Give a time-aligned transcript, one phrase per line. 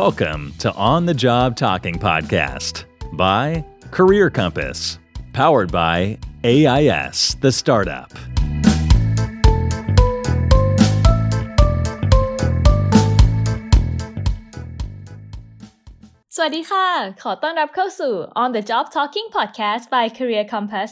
[0.00, 4.98] Welcome to On the Job Talking Podcast by Career Compass,
[5.34, 8.10] powered by AIS, the startup.
[16.36, 16.86] สวัสดีค่ะ
[17.22, 20.90] ขอต้อนรับเข้าสู่ On the Job Talking Podcast by Career Compass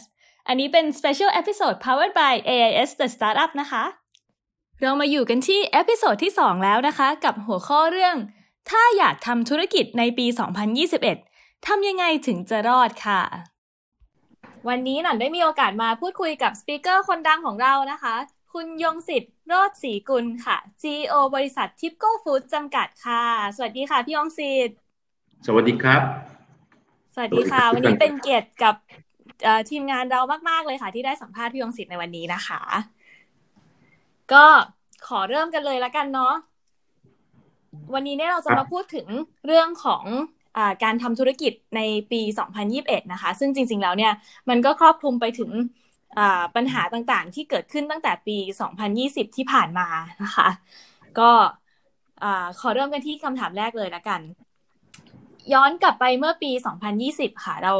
[0.49, 3.85] อันนี้เป็น Special Episode powered by AIS The Startup นะคะ
[4.81, 8.17] เรามาอยู่กันที่เอพิโซดที่ 2 แล้วนะคะ กับหัวข้อเรื่อง
[8.70, 10.26] ถ้าอยากทำธุรกิจในปี
[10.96, 13.22] 2021 ทำยังไงถึงจะรอดค่ะ
[14.68, 18.16] วันนี้หนันได้มีโอกาสมาพูดคุยกับ speaker คนดังของเรานะคะ
[18.54, 23.24] คุณยงสิทธิ์โรจน์ศรีกุลค่ะ CEO บริษัททิปโก้ฟู้ดจำกัดค่ะ
[23.56, 24.78] สวัสดีค่ะพี่ยงสิทธิ์
[25.46, 26.02] สวัสดีครับ
[27.16, 28.76] สวัสดีค่ะ วันนี้เป็นเกียรติกับ
[29.44, 32.62] เอ่อทีมงานเรามาก ๆ เลยค่ะ ที่ได้สัมภาษณ์พี่ยงสิทธิ์ในวันนี้นะคะ
[34.34, 34.46] ก็
[35.08, 36.34] ขอเริ่มกันเลยละกันเนาะ
[37.94, 39.08] วันนี้เนี่ยเราจะครัมาบพูดถึง
[39.46, 40.04] เรื่องของ
[40.58, 42.22] อาการทำธุรกิจในปี
[42.70, 44.14] 2021 นะคะ ซึ่งจริง ๆ แล้วเนี่ย
[44.50, 45.52] มันก็ครอบคลุมไปถึง
[46.18, 48.38] อ่าปัญหาต่างๆ ที่เกิดขึ้นตั้งแต่ปี
[48.92, 49.88] 2020 ที่ผ่านมา
[50.24, 50.50] นะคะ
[51.20, 51.30] ก็
[52.24, 54.22] อ่าขอเริ่มกันที่คำถามแรกเลยละกัน
[55.54, 56.52] ย้อนกลับไปเมื่อปี
[56.96, 57.74] 2020 ค่ะ เรา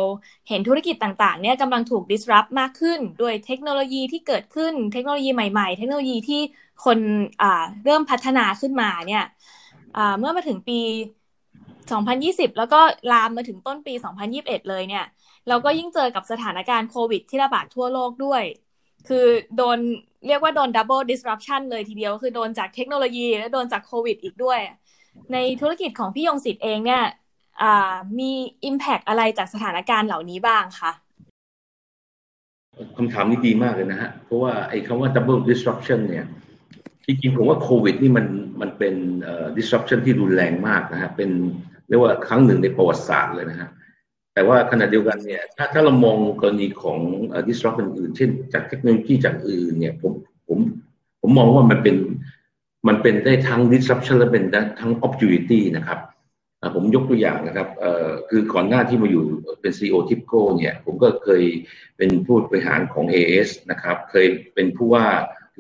[0.50, 6.42] เห็นธุรกิจต่างๆ เนี่ยกำลังถูก disrupt มากขึ้น ด้วยเทคโนโลยีที่เกิดขึ้น เทคโนโลยีใหม่ ๆ เทคโนโลยีที่
[6.86, 7.00] คน
[7.42, 9.55] อ่าเริ่มพัฒนาขึ้นมาเนี่ยอ่า
[10.20, 10.80] เมื่อมาถึงปี
[11.90, 12.80] 2020 แล้วก็
[13.12, 13.94] ลามมาถึงต้นปี
[14.32, 15.06] 2021 เลยเนี่ย
[15.50, 18.44] เราก็ยิ่งเจอกับสถานการณ์โควิดที่ระบาดทั่วโลกด้วย
[19.08, 19.26] คือ
[19.58, 19.78] โดน
[20.28, 24.60] เรียกว่าโดน double disruption เลยทีเดียว คือโดนจากเทคโนโลยี และโดนจากโควิดอีกด้วย
[25.34, 27.04] ในธุรกิจของพี่ยงสิทธิ์เองเนี่ย
[28.20, 28.32] มี
[28.70, 30.92] Impact อะไรจากสถานการณ์เหล่านี้บ้างคะ
[32.96, 36.26] คำถามนี้ดีมากเลยนะฮะ เพราะว่าไอ้คำว่า double disruption เนี่ย
[37.08, 38.26] จริงๆผมว่าโควิดนี่มัน
[38.62, 38.96] มันเป็น
[39.58, 41.30] disruption ที่รุนแรงมากนะฮะเป็น
[41.88, 43.70] เรียกว่าครั้งหนึ่งในประวัติศาสตร์เลยนะฮะ
[44.34, 47.00] แต่ว่าขณะเดียวกันเนี่ยถ้าถ้าเรามองกรณีของ
[47.48, 50.12] disruption อื่นเช่น จากเทคโนโลยีจากอื่นเนี่ยผม
[50.48, 50.58] ผม
[51.22, 51.96] ผมมองว่ามันเป็น
[52.88, 56.00] มันเป็นได้ทั้ง disruption และเป็นได้ทั้ง opportunity นะครับ
[56.76, 57.68] ผมยกตัวอย่างนะครับ
[58.30, 59.24] คือก่อนหน้าที่มาอยู่
[59.62, 61.44] เป็น CEO ทิปโก้เนี่ย ผมก็เคย
[61.98, 65.06] เป็นผู้บริหารของ AS นะครับ เคยเป็นผู้ว่า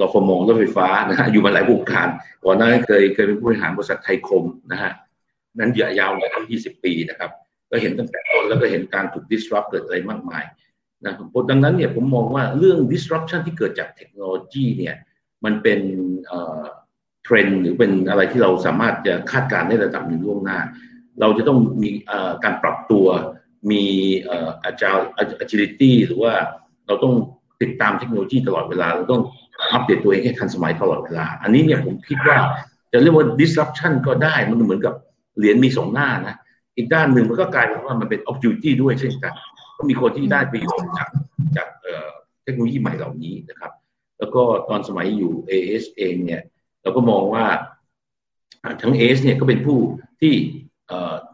[0.01, 2.07] รฟมงรถไฟฟ้านะฮะอยู่มาหลายวงการ
[2.45, 4.91] ก่อนหน้านั้นเคยเคยเป็นผู้บริหารบริษัทไทยคมนะฮะ
[5.59, 7.31] นั้นยยาวเลายทั้ง20 ปีนะครับ
[7.71, 10.43] ก็เห็นตั้งแต่ต้นแล้วก็เห็นการถูก disrupt เกิดอะไรมากมาย
[11.05, 14.95] นะครับดังนั้นเนี่ยผมมองว่าเรื่อง disruption ที่เกิดจากเทคโนโลยีเนี่ย
[15.45, 15.79] มันเป็น
[16.27, 20.59] เทรนหรือเป็นอะไรที่เราสามารถจะคาดการณ์ได้ระดับหนึ่งล่วงหน้า
[21.21, 21.89] เราจะต้องมี
[22.43, 23.05] การปรับตัว
[23.71, 23.83] มี
[24.29, 25.03] อ่อ agile
[25.43, 26.33] agility หรือว่า
[26.87, 27.13] เราต้อง
[27.61, 29.21] ติดตามเทคโนโลยีตลอดเวลาเราต้อง
[29.73, 32.37] อัปเดตตัวเองให้ทันสมัยตลอดเวลา อันนี้เนี่ยผมคิดว่า
[32.91, 34.93] จะเรียกว่า disruption ก็ได้มันเหมือนกับ
[35.37, 36.35] เหรียญมีสองหน้านะ
[36.75, 39.33] อีกด้านหนึ่งมันก็กลายเป็นว่ามันเป็น opportunity ด้วยเช่นกัน
[39.77, 41.09] ก็มีคนที่ได้ประโยชน์จาก
[41.57, 42.09] จากเอ่อ
[42.43, 43.71] เทคโนโลยีใหม่เหล่านี้นะครับ
[44.19, 46.41] แล้วก็ตอนสมัยอยู่ AS เองเนี่ย
[46.81, 47.45] เราก็มองว่า
[48.81, 49.79] ทั้ง AS เนี่ยก็เป็นผู้
[50.21, 50.33] ที่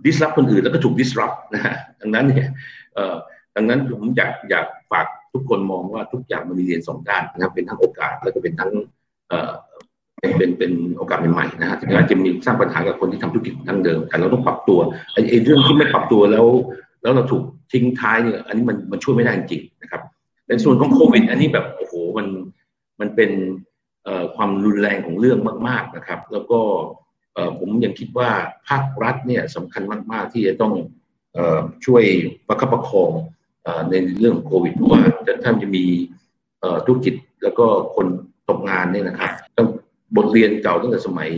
[0.05, 2.47] disrupt คนอื่นแล้วก็ถูก disrupt นะฮะดังนั้นเนี่ย
[2.93, 3.15] เอ่อ
[3.55, 8.71] ดังนั้นผมอยากอยากฝาก ทุกคนมองว่าทุกอย่างมันมีเรียนสองด้านนะครับ เป็นทั้งโอกาสแล้วก็เป็นทั้ง
[9.29, 9.51] เอ่อ
[10.19, 14.79] เป็นเป็นเป็นโอกาสใหม่ๆนะฮะอาจจะมีสร้างปัญหากับคนที่ทำธุรกิจทั้งเดิม แต่เราต้องปรับตัว
[15.13, 16.45] ไอ้เรื่องที่ไม่ปรับตัวแล้ว
[17.01, 20.01] แล้วเราถูกทิ้งท้ายเนี่ยอันนี้มันมันช่วยไม่ได้จริงๆนะครับ
[20.47, 22.27] ในส่วนของโควิด อันนี้แบบโอ้โหมัน
[22.99, 23.31] มันเป็น
[24.35, 26.59] ความรุนแรงของเรื่องมาก ๆนะครับ แล้วก็
[27.59, 28.29] ผมยังคิดว่า
[28.69, 30.73] ภาครัฐเนี่ยสำคัญมาก ๆ ที่จะต้อง
[31.85, 32.03] ช่วย
[32.47, 33.11] ประคับประคอง
[33.89, 35.01] ในเรื่องโควิดเพราะว่า
[35.43, 35.85] ถ้าจะมี
[36.85, 37.13] ธุรกิจ
[37.43, 38.07] แล้วก็คน
[38.49, 39.69] ตกงานเนี่ยนะครับต้อง
[40.17, 41.29] บทเรียนเก่าตั้งแต่สมัย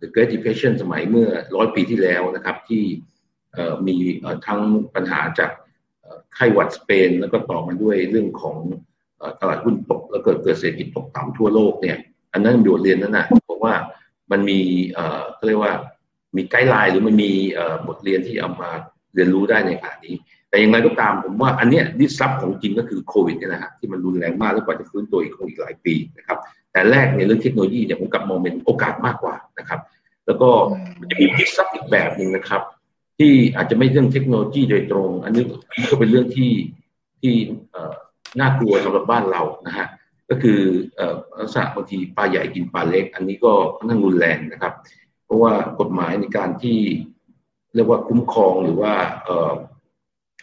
[0.00, 2.82] The Great Depression สมัยเมื่อร้อยปีที่แล้วนะครับ ที่
[3.86, 3.96] มี
[4.46, 4.60] ทั้ง
[4.94, 5.50] ปัญหาจาก
[6.34, 8.56] ไข้หวัดสเปน แล้วก็ต่อมาด้วยเรื่องของ
[9.40, 11.96] ตลาดหุ้นตก แล้วเกิดเกิดเศรษฐกิจตกต่ำทั่วโลกเนี่ย
[12.32, 13.74] อันนั้นบทเรียนนั้นนะผมว่า
[14.30, 14.60] มันมี
[15.34, 15.74] เขาเรียกว่า
[16.36, 17.32] มีไกด์ไลน์หรือมันมี
[17.88, 18.70] บทเรียนที่เอามา
[19.14, 20.14] เรียนรู้ได้ในขณะนี้
[20.48, 26.38] แต่อย่างไรก็ตามผมว่าอันเนี้ย disrupt ของจริงก็คือโควิดนี่ยนะฮะที่มันรุนแรงมากแล้วกว่าจะฟื้นตัวอีกคงอีกหลายปีนะครับ
[26.72, 29.80] แต่แรกในเรื่องเทคโนโลยีเนี่ยผมกลับมองเป็นโอกาสมากกว่านะครับ
[30.26, 30.50] แล้วก็
[31.10, 32.62] จะมี disrupt อีกแบบหนึ่งนะครับ
[33.18, 35.44] ที่อาจจะไม่เรื่องเทคโนโลยีโดยตรง อันนี้
[35.90, 36.52] ก็เป็นเรื่องที่
[37.20, 37.34] ที่
[38.40, 39.86] น่ากลัวสำหรับบ้านเรานะฮะ
[40.30, 40.60] ก็คือ
[41.38, 44.74] ลักษณะบางทีปลาใหญ่กินปลาเล็ก อันนี้ก็ค่อนข้างรุนแรงนะครับ
[45.24, 46.78] เพราะว่ากฎหมายในการที่
[47.74, 48.94] เรียกว่าคุ้มครองหรือว่า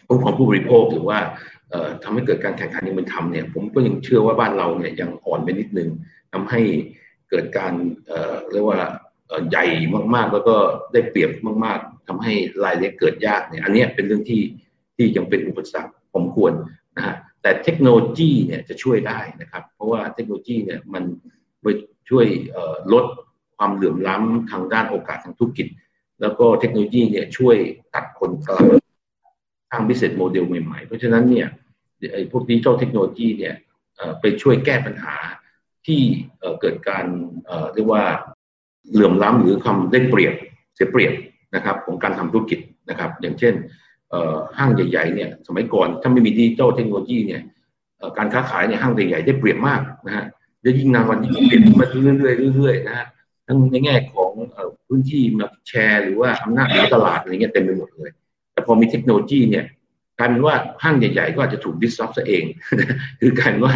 [0.06, 1.18] คุ้มครองผู้บริโภคหรือว่า
[1.70, 5.88] เอ่อทำให้เกิดการแข่งขันอย่างเป็นธรรมเนี่ยผมก็ยังเชื่อว่าบ้านเราเนี่ยยังอ่อนไปนิดนึง
[6.32, 6.60] ทำให้
[7.30, 7.74] เกิดการ
[8.06, 8.80] เเรียกว่า
[9.50, 9.66] ใหญ่
[10.14, 10.56] มากๆ แล้วก็
[10.92, 11.30] ได้เปรียบ
[11.64, 12.32] มากๆทำให้
[12.64, 14.42] รายเล็กเกิดยากเนี่ยอันนี้เป็นเรื่องที่
[14.96, 16.52] ที่ยังเป็นอุปสรรคผมควร
[16.96, 21.04] นะฮะแต่เทคโนโลยีเนี่ยจะช่วยได้นะครับ เพราะว่าเทคโนโลยีเนี่ยมัน
[22.10, 22.26] ช่วย
[22.92, 23.04] ลด
[23.56, 25.66] ความเหลื่อมล้ำทางด้านโอกาสทางธุรกิจ
[26.20, 27.56] แล้วก็เทคโนโลยีเนี่ยช่วย
[27.94, 28.66] ตัดคนกลาง
[29.76, 31.48] ร้าง business model ใหม่ๆ เพราะฉะนั้นเนี่ย
[32.12, 33.54] ไอ้พวกดิจิทัลเทคโนโลยีเนี่ย
[34.20, 35.16] ไปช่วยแก้ปัญหา
[35.86, 36.00] ที่
[36.60, 37.04] เกิดการ
[37.74, 38.04] เรียกว่า
[38.92, 40.34] เหลื่อมล้ำหรือความได้เปรียบ
[40.74, 41.14] เสียเปรียบ
[41.54, 42.58] นะครับของการทำธุรกิจ
[42.90, 43.54] นะครับ อย่างเช่น
[44.58, 47.42] ห้างใหญ่ๆเนี่ยสมัยก่อนถ้าไม่มีดิจิทัลเทคโนโลยีเนี่ย
[48.18, 50.24] การค้าขายเนี่ยห้างใหญ่ๆได้เปรียบมากนะฮะ
[50.64, 53.06] จะยิ่งนานวันยิ่งเปลี่ยนมาเรื่อยๆเรื่อยๆนะฮะ
[53.46, 54.30] ทั้งในแง่ของ
[54.86, 58.10] พื้นที่มาแชร์ หรือว่าอำนาจในตลาดอะไรเงี้ยเต็มไปหมดเลย
[58.56, 59.64] แต่พอมีเทคโนโลยีเนี่ย
[60.18, 62.44] กลายเป็นว่าห้างใหญ่ ๆ ก็อาจจะถูกดิสซอฟซะเอง
[63.20, 63.74] คือกลายเป็นว่า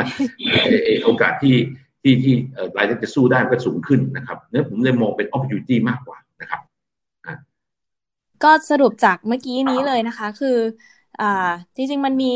[1.05, 1.57] โอกาสที่
[2.03, 2.35] ที่ที่
[2.77, 6.61] รายได้จะสู้ได้ก็สูงขึ้นนะครับเนี่ยผมเลยมองเป็น opportunity มากกว่านะครับ
[8.45, 10.57] ก็สรุปจากเมื่อกี้นี้เลยนะคะ คือ
[11.21, 12.33] อ่าจริง ๆ มันมี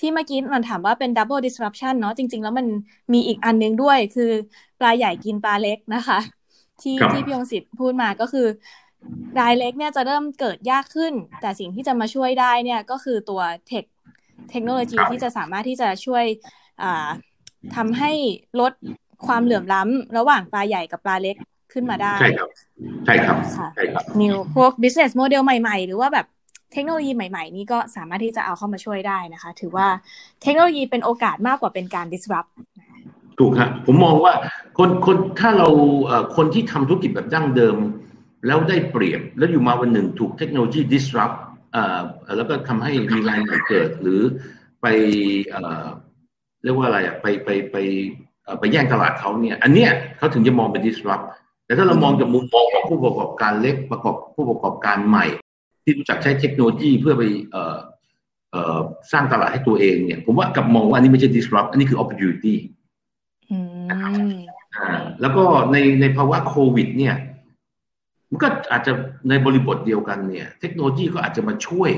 [0.00, 2.66] ที่เมื่อกี้นนถามว่าเป็น double disruption เนาะจริง ๆ แล้วมัน
[3.12, 4.30] มีอีกอันนึงด้วย คือ
[4.80, 6.18] ปลาใหญ่กินปลาเล็กนะคะ
[6.82, 8.46] ที่ที่พี่ยงศิษย์พูดมาก็คือ
[9.40, 13.84] รายเล็กเนี่ยจะเริ่มเกิดยากขึ้น แต่สิ่งที่จะมาช่วยได้เนี่ยก็คือตัวเทค
[14.50, 16.24] เทคโนโลยีที่จะสามารถที่จะช่วย
[17.76, 18.12] ทำให้
[18.60, 18.72] ลด
[19.26, 21.36] ความเหลื่อมล้ำระหว่างปลาใหญ่กับปลาเล็ก
[21.72, 22.48] ขึ้นมาได้ ใช่ครับ
[23.06, 23.36] ใช่ครับ
[23.74, 26.26] ใช่ครับนิวพวก business model ใหม่ๆ หรือว่าแบบ
[26.72, 29.88] เทคโนโลยีใหม่ๆ นี้ก็สามารถที่จะเอาเข้ามาช่วยได้นะคะ ถือว่า
[30.42, 32.50] เทคโนโลยีเป็นโอกาสมากกว่าเป็นการ disrupt
[33.38, 34.32] ถูกครับผมมองว่า
[34.78, 35.68] คนคนถ้าเรา
[36.36, 37.76] คนที่ทำธุรกิจแบบดั้งเดิม
[38.46, 41.36] แล้วได้เปรียบแล้วอยู่มาวันหนึ่งถูกเทคโนโลยี disrupt
[42.36, 44.20] แล้วก็ทำให้มีรายใหม่เกิด หรือ
[44.82, 44.86] ไป
[46.62, 47.76] เรียกว่าอะไรอะไปไปไป
[48.58, 51.24] ไปแย่งตลาดเขาเนี่ย อันเนี้ยเขาถึงจะมองเป็น disrupt
[51.66, 55.26] แต่ถ้าเรามองจากมุมมองของผู้ประกอบการเล็กประกอบผู้ประกอบการใหม่
[55.84, 57.78] ที่รู้จักใช้เทคโนโลยีเพื่อไปเอ่อ
[58.50, 58.78] เอ่อ
[59.12, 62.54] สร้างตลาดให้ตัวเองเนี่ย ผมว่ากับมองว่าอันนี้ไม่ใช่ disrupt อันนี้คือ opportunity
[63.90, 64.12] นะครับ
[64.76, 64.88] อ่า
[65.20, 67.14] แล้วก็ในในภาวะโควิด เนี่ย
[68.32, 68.92] มันก็อาจจะ
[69.28, 71.90] ในบริบทเดียวกันเนี่ย เทคโนโลยีก็อาจจะมาช่วย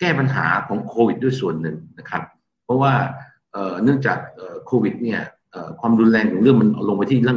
[0.00, 2.22] แก้ปัญหาของโควิดด้วยส่วนหนึ่งนะครับ
[2.64, 2.94] เพราะว่า
[3.82, 4.18] เนื่องจาก
[4.66, 5.20] โควิดเนี่ย
[5.80, 7.36] ความรุนแรงของเรื่องมันลงไปที่เรื่อ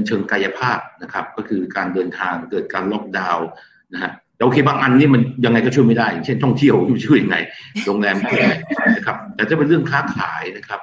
[0.00, 3.48] งเชิงกายภาพนะครับ ก็คือการเดินทางเกิดการล็อกดาวน์
[3.92, 6.76] นะฮะแต่โอเคบางอันนี่มันยังไงก็ช่วยไม่ได้อย่างเช่นท่องเที่ยว
[7.06, 7.36] ช่วยยังไง
[7.86, 8.54] โรงแรมช่วยไง
[8.96, 10.80] นะครับ แต่ถ้าเป็นเรื่องค้าขายนะครับ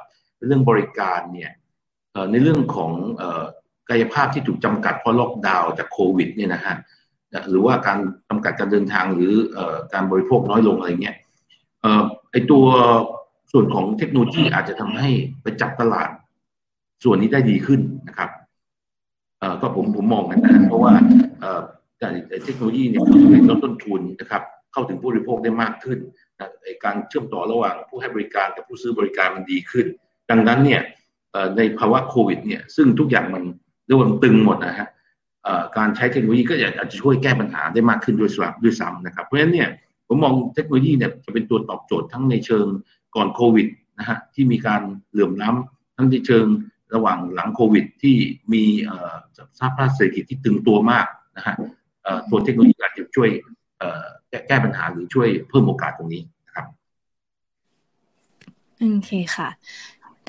[0.48, 1.52] เรื่องบริการเนี่ย
[2.32, 2.92] ในเรื่องของ
[3.90, 6.76] กายภาพที่ถูกจำกัดเพราะล็อกดาวน์จากโควิดเนี่ยนะฮะ
[7.50, 7.98] หรือว่าการ
[8.30, 9.32] จำกัดการเดินทางหรือ
[9.94, 11.16] การบริโภคน้อยลงอะไรเงี้ย
[12.32, 12.66] ไอตัว
[13.52, 15.10] ส่วนของเทคโนโลยีอาจจะทำให้
[15.42, 16.10] ไปจับตลาด
[17.04, 18.30] ส่วนนี้ได้ดีขึ้นนะครับ
[19.62, 20.94] ก็ผมผมมองกันนะเพราะว่า
[21.40, 21.62] เอ่อ
[22.02, 22.12] การ
[22.46, 23.02] เทคโนโลยีเนี่ย
[23.50, 24.44] ลดต้นทุนนะครับ
[24.74, 26.00] เข้าถึงผู้บริโภคได้มากขึ้น
[26.86, 29.86] การเชื่อมต่อระหว่างผู้ให้บริการกับผู้ซื้อบริการมันดีขึ้น
[30.30, 30.82] ดังนั้นเนี่ย
[31.58, 33.44] ในภาวะโควิดเนี่ยซึ่งทุกอย่างมัน
[33.90, 34.88] เรียกว่าตึงหมดนะฮะ
[35.78, 39.70] การใช้เทคโนโลยีก็อาจจะช่วยแก้ปัญหาได้มากขึ้นด้วยซ้ำด้วยซ้ำนะครับ เพราะฉะนั้นเนี่ย
[40.08, 42.66] ผมมองเทคโนโลยีเนี่ยจะเป็นตัวตอบโจทย์ทั้งในเชิง
[43.16, 43.68] ก่อนโควิด
[44.00, 44.82] นะฮะที่มีการ
[45.12, 46.46] เหลื่อมล้ำทั้งในเชิง
[46.94, 48.16] ระหว่างหลังโควิด ที่
[48.54, 48.64] มี
[49.60, 51.06] สภาพเศรษฐกิจที่ตึงตัวมาก
[51.38, 51.56] นะฮะ
[52.30, 53.30] ตัวเทคโนโลยีอาจจะช่วย
[54.48, 56.66] แก้ปัญหาหรือช่วยเพิ่มโอกาสตรงนี้นะครับ
[58.78, 59.50] โอเคค่ะ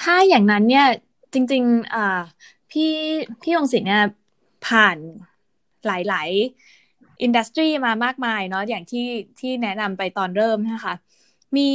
[0.03, 0.87] ถ้าอย่างนั้นเนี่ย
[1.33, 1.95] จริงๆ
[2.73, 2.93] พี่
[3.43, 4.03] พี่องศิษย์เนี่ย
[4.67, 4.97] ผ่าน
[5.87, 6.29] หลาย
[6.77, 9.07] ๆ อินดัสทรีมามากมายเนาะอย่างที่
[9.41, 10.95] ที่แนะนำไปตอนเริ่มนะคะ
[11.57, 11.69] มี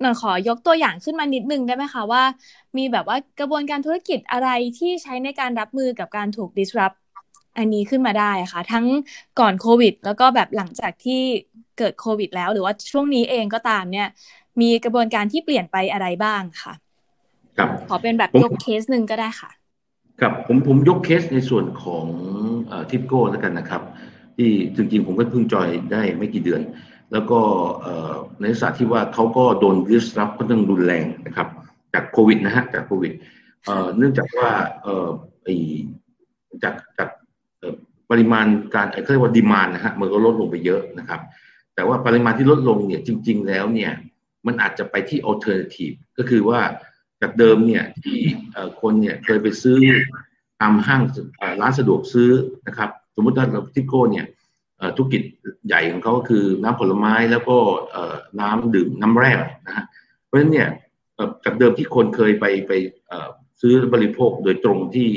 [0.00, 2.22] หน่อยขอยกตัวอย่างขึ้นมานิดนึงได้ไหมคะว่า
[2.76, 6.96] มีแบบว่ากระบวนการธุรกิจอะไรที่ใช้ในการรับมือกับการถูก disrupt
[7.58, 8.86] อันนี้ขึ้นมาได้ค่ะ ทั้ง
[9.40, 11.20] ก่อนโควิด แล้วก็แบบหลังจากที่
[11.78, 14.08] เกิดโควิด แล้วหรือว่าช่วงนี้เองก็ตามเนี่ย
[14.60, 16.72] มีกระบวนการที่เปลี่ยนไปอะไรบ้างค่ะ
[17.58, 19.50] ครับ ขอเป็นแบบยกเคสหนึ่งก็ได้ค่ะ
[20.20, 22.06] ครับผมผมยกเคสในส่วนของ
[22.90, 23.82] ทิปโก้แล้วกันนะครับ
[24.36, 26.62] ที่จริงๆ ผมก็เพิ่งจอยได้ไม่กี่เดือน
[27.12, 27.40] แล้วก็
[28.40, 31.48] ในสถานที่ว่าเขาก็โดนดิสรับค่อนข้างรุนแรงนะครับ
[31.94, 33.12] จากโควิดนะฮะจากโควิด
[33.96, 34.50] เนื่องจากว่า
[35.44, 35.48] ไอ
[36.62, 37.08] จากจาก
[38.10, 41.20] ปริมาณการเขาเรียกว่าดีมานนะฮะมันก็ลดลงไปเยอะนะครับ
[41.74, 43.92] แต่ว่าปริมาณที่ลดลงเนี่ยจริง ๆ แล้วเนี่ย
[44.46, 46.60] มันอาจจะไปที่ alternative ก็คือว่า
[47.22, 48.18] จากเดิมเนี่ยที่
[48.80, 49.78] คนเนี่ยเคยไปซื้อ
[50.60, 51.02] ตามห้าง
[51.60, 52.30] ร้านสะดวกซื้อ
[52.66, 54.26] นะครับ สมมติว่าเราทิปโก้เนี่ย
[54.96, 55.22] ธุรกิจ
[55.66, 57.56] ใหญ่ของเขาก็คือน้ำผลไม้แล้วก็
[58.40, 59.32] น้ำดื่มน้ำแร่
[59.66, 59.84] นะฮะ
[60.24, 60.68] เพราะฉะนั้นเนี่ย
[61.44, 62.72] จากเดิมที่คนเคยไปไป
[63.60, 65.08] ซื้อบริโภคโดยตรงที่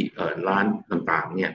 [0.48, 1.52] ร้านต่างๆเนี่ย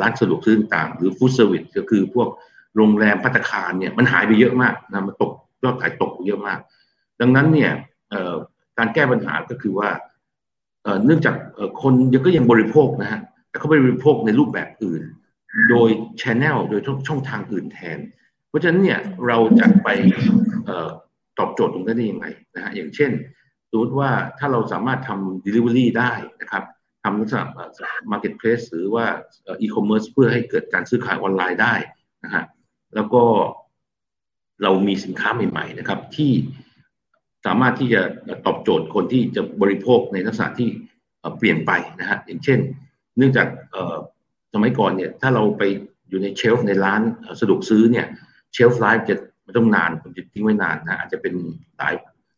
[0.00, 2.28] ร้านสะดวกซื้อต่างหรือ food service ก็คือพวก
[2.76, 5.32] โรงแรมพัตคารเนี่ยมันหายไปเยอะมากนะมันตก
[5.62, 6.58] ยอดขายตกเยอะมาก
[7.20, 7.72] ดังนั้นเนี่ย
[8.78, 9.90] การแก้ปัญหาก็คือว่า
[11.04, 11.34] เนื่องจาก
[11.82, 15.02] คนยังก็ยังบริโภคนะฮะแต่เขาบริโภคในรูปแบบอื่น
[15.70, 15.88] โดย
[16.20, 17.98] ชแนลโดยช่องทางอื่นแทน
[18.48, 19.88] เพราะฉะนั้นเนี่ยเราจะไป
[21.38, 23.10] ตอบโจทย์ตรงนี้ได้ยังไงนะฮะอย่างเช่น
[23.70, 26.64] สมมติว่าถ้าเราสามารถทำ delivery ได้นะครับ
[27.02, 29.06] ทำลักษณะ marketplace หรือว่า
[29.60, 31.74] e-commerce เพื่อให้เกิดการซื้อขายออนไลน์ได้
[32.24, 32.44] นะฮะ
[32.94, 33.22] แล้วก็
[34.62, 36.30] เรามีสินค้าใหม่ ๆ นะครับ ที่
[37.44, 38.02] สามารถที่จะ
[38.46, 40.68] ตอบโจทย์คนที่จะบริโภคในลักษณะที่
[41.38, 42.58] เปลี่ยนไปนะฮะอย่างเช่น
[43.16, 43.48] เนื่องจาก
[44.54, 45.62] สมัยก่อนเนี่ยถ้าเราไป
[46.08, 47.00] อยู่ใน shelf ในร้าน
[47.40, 48.06] สะดวกซื้อเนี่ย
[48.52, 51.34] shelf life จะไม่ต้องนานผมจะทิ้งไว้นานนะอาจจะเป็น
[51.78, 51.94] หลาย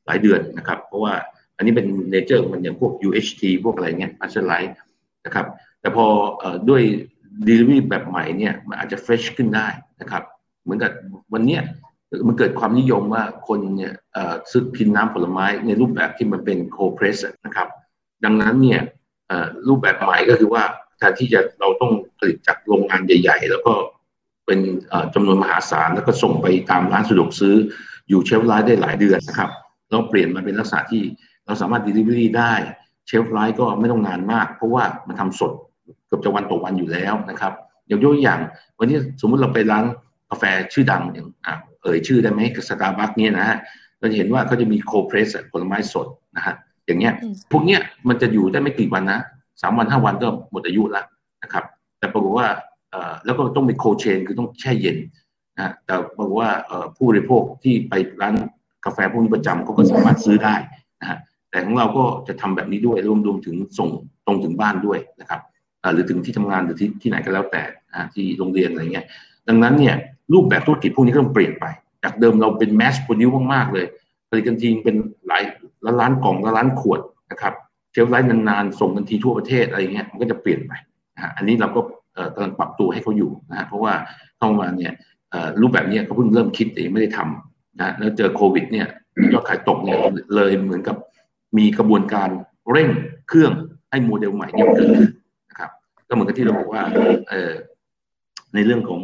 [0.07, 1.15] หลายเดือนนะครับ เพราะว่า
[1.57, 4.79] อันนี้เป็น nature มันอย่างพวก UHT พวกอะไรเงี้ย shelf life
[5.27, 5.47] นะครับ
[5.81, 6.07] แต่พอ
[6.69, 6.83] ด้วย
[7.47, 9.69] delivery แบบใหม่เนี่ยมันอาจจะ fresh ขึ้นได้
[10.01, 10.23] นะครับ
[10.63, 10.93] เหมือนกับ
[11.33, 11.63] วันเนี้ย
[12.27, 13.93] มันเกิดความนิยมว่าคนเนี่ย
[14.51, 17.69] ซื้อกินน้ำผลไม้ในรูปแบบที่มันเป็นโคเพรสนะครับ
[18.25, 18.81] ดังนั้นเนี่ย
[19.69, 20.63] รูปแบบใหม่ก็คือว่า
[20.99, 23.73] แทนที่จะเราต้องผลิตจากโรงงานใหญ่ ๆ แล้วก็
[24.47, 24.61] เป็น
[25.15, 27.55] จำนวนมหาศาล แล้วก็ส่งไปตามร้านสะดวกซื้อ
[28.09, 29.51] อยู่เชฟไลน์ได้หลายเดือนนะครับ
[29.91, 31.03] เราเปลี่ยนมาเป็นลักษณะที่
[31.47, 32.55] เราสามารถ delivery ได้
[33.07, 35.53] shelf life ก็ไม่ต้องนานมาก เพราะว่ามันทำสด
[36.07, 37.53] เกือบจะวันต่อวันอยู่แล้วนะครับ
[37.87, 38.41] อย่างยกอย่าง
[38.79, 39.85] วันนี้สมมุติเราไปร้าน
[40.31, 41.29] กาแฟชื่อดังอย่าง
[41.87, 43.59] เอ่ยชื่อได้ไหมกับสตาร์บัคส์เนี่ยนะฮะ
[43.99, 46.55] เราจะเห็นว่าเขาจะมี cold press ผลไม้สดนะฮะ
[46.87, 47.15] อย่างเงี้ย
[47.53, 49.21] พวกเนี้ยมันจะอยู่ได้ไม่กี่วันนะ
[49.63, 51.07] สามวันห้าวันก็หมดอายุแล้ว
[51.43, 51.65] นะครับ
[51.99, 52.49] แต่ปรากฏว่า
[52.91, 54.97] เอ่อแล้วก็ต้องมี cold chain คือต้องแช่เย็น
[55.57, 58.35] นะแต่ปรากฏว่าเอ่อผู้บริโภคที่ไปร้าน
[58.85, 60.55] กาแฟพวกนี้ประจำเขาก็สามารถซื้อได้
[61.01, 61.19] นะฮะ
[61.51, 63.89] แต่ของเราก็จะทำแบบนี้ด้วยรวมรวมถึงส่ง
[64.27, 65.41] ตรงถึงบ้านด้วยนะครับ
[65.95, 67.63] หรือถึงที่ทำงานหรือที่ที่ไหนก็แล้วแต่
[68.15, 69.07] ที่โรงเรียนอะไรเงี้ย
[69.49, 69.97] ดังนั้นเนี่ย
[70.33, 71.65] รูปแบบธุรกิจพวกนี้ก็ต้องเปลี่ยนไป
[72.05, 73.87] จากเดิมเราเป็น mass produce มากๆเลย
[74.29, 75.43] ผลิตกันทีเป็นหลาย
[75.85, 77.55] ล้านล้านกล่องละล้านขวดนะครับ
[77.93, 80.73] shelf life นานๆ ส่งกันทีทั่วประเทศอะไรเงี้ยมันก็จะเปลี่ยนไป
[81.15, 81.81] นะอันนี้เราก็
[82.35, 83.93] กำลังปรับตัวให้เขาอยู่นะฮะเพราะว่า
[84.39, 84.93] เข้ามาเนี่ย
[85.61, 88.87] รูปแบบนี้เขาเพิ่งเริ่มคิดแต่ยังไม่ได้ทำนะแล้วเจอโควิดเนี่ย
[89.33, 89.99] ยอดขายตกเนี่ย
[90.35, 90.97] เลยเหมือนกับ
[91.59, 92.29] มีกระบวนการ
[92.71, 92.89] เร่ง
[93.29, 93.53] เครื่อง
[93.91, 95.11] ให้โมเดลใหม่เนี่ยเกิดขึ้น
[95.51, 95.71] นะครับ
[96.09, 96.83] ก็เหมือนกับที่เราบอกว่า
[98.55, 99.01] ในเรื่องของ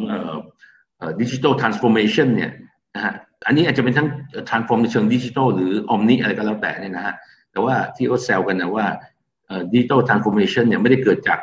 [1.21, 2.51] digital transformation เนี่ย
[2.95, 3.15] นะฮะ
[3.47, 4.09] อันนี้อาจจะเป็นทั้ง
[4.49, 7.15] transform ในเชิงดิจิทัลหรือ omni อะไรก็แล้วแต่เนี่ยนะฮะ
[7.53, 8.87] แต่ว่าที่เขาแซวกันนะว่า
[9.73, 11.39] digital transformation เนี่ยไม่ได้เกิดจาก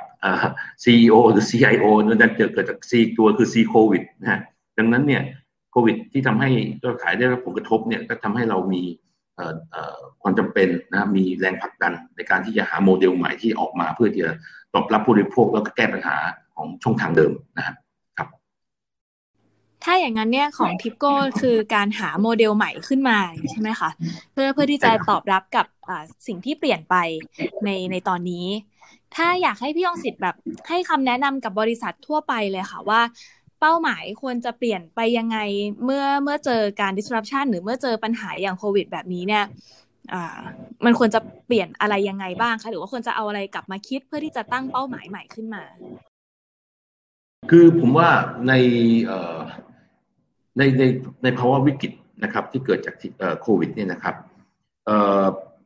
[0.83, 4.39] ซีอีโอหรือ CIO นั่นเกิดจากซีตัวคือซีโควิดนะฮะ
[4.77, 5.21] ดังนั้นเนี่ย
[5.71, 6.49] โควิดที่ทำให้
[6.83, 8.83] ยอดขายได้รับผลกระทบเนี่ยก็ทำให้เรามี
[10.21, 14.31] ความจำเป็นนะมีแรงผลักดันในการที่จะหาโมเดลใหม่ที่ออกมาเพื่อที่จะ
[14.73, 16.17] ตอบรับผู้บริโภคแล้วก็แก้ปัญหา
[16.55, 17.75] ของช่องทางเดิมนะครับ
[19.91, 23.17] ถ้าอย่างนั้นเนี่ยของทิปโก้คือการหาโมเดลใหม่ขึ้นมา
[23.49, 23.89] ใช่ไหมคะ
[24.33, 25.65] เพื่อเพื่อที่จะตอบรับกับ
[26.27, 26.95] สิ่งที่เปลี่ยนไป
[27.65, 28.45] ในในตอนนี้
[29.15, 30.35] ถ้าอยากให้พี่องสิทธิ์แบบ
[30.67, 33.01] ให้คำแนะนำกับบริษัททั่วไปเลยค่ะว่า
[33.59, 35.37] เป้าหมายควรจะเปลี่ยนไปยังไง
[35.85, 39.45] เมื่อเมื่อเจอการ disruption หรือเมื่อเจอปัญหาอย่างโควิด แบบนี้เนี่ย
[40.85, 45.63] มันควรจะเปลี่ยนอะไรยังไงบ้างคะหรือว่าควรจะเอาอะไรกลับมาคิดเพื่อที่จะตั้งเป้าหมายใหม่ขึ้นมา
[47.49, 48.09] คือผมว่า
[48.47, 48.53] ใน
[50.59, 50.83] ในใน
[51.23, 51.91] ในภาวะวิกฤต
[52.23, 52.95] นะครับที่เกิดจาก
[53.41, 54.15] โควิดเนี่ยนะครับ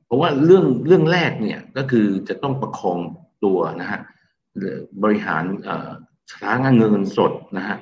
[0.05, 2.99] เพราะว่าเรื่องเรื่องแรกเนี่ยก็คือจะต้องประคอง
[3.43, 3.99] ตัวนะฮะ
[5.03, 5.43] บริหาร
[6.31, 7.77] สถานเงินสดนะฮะ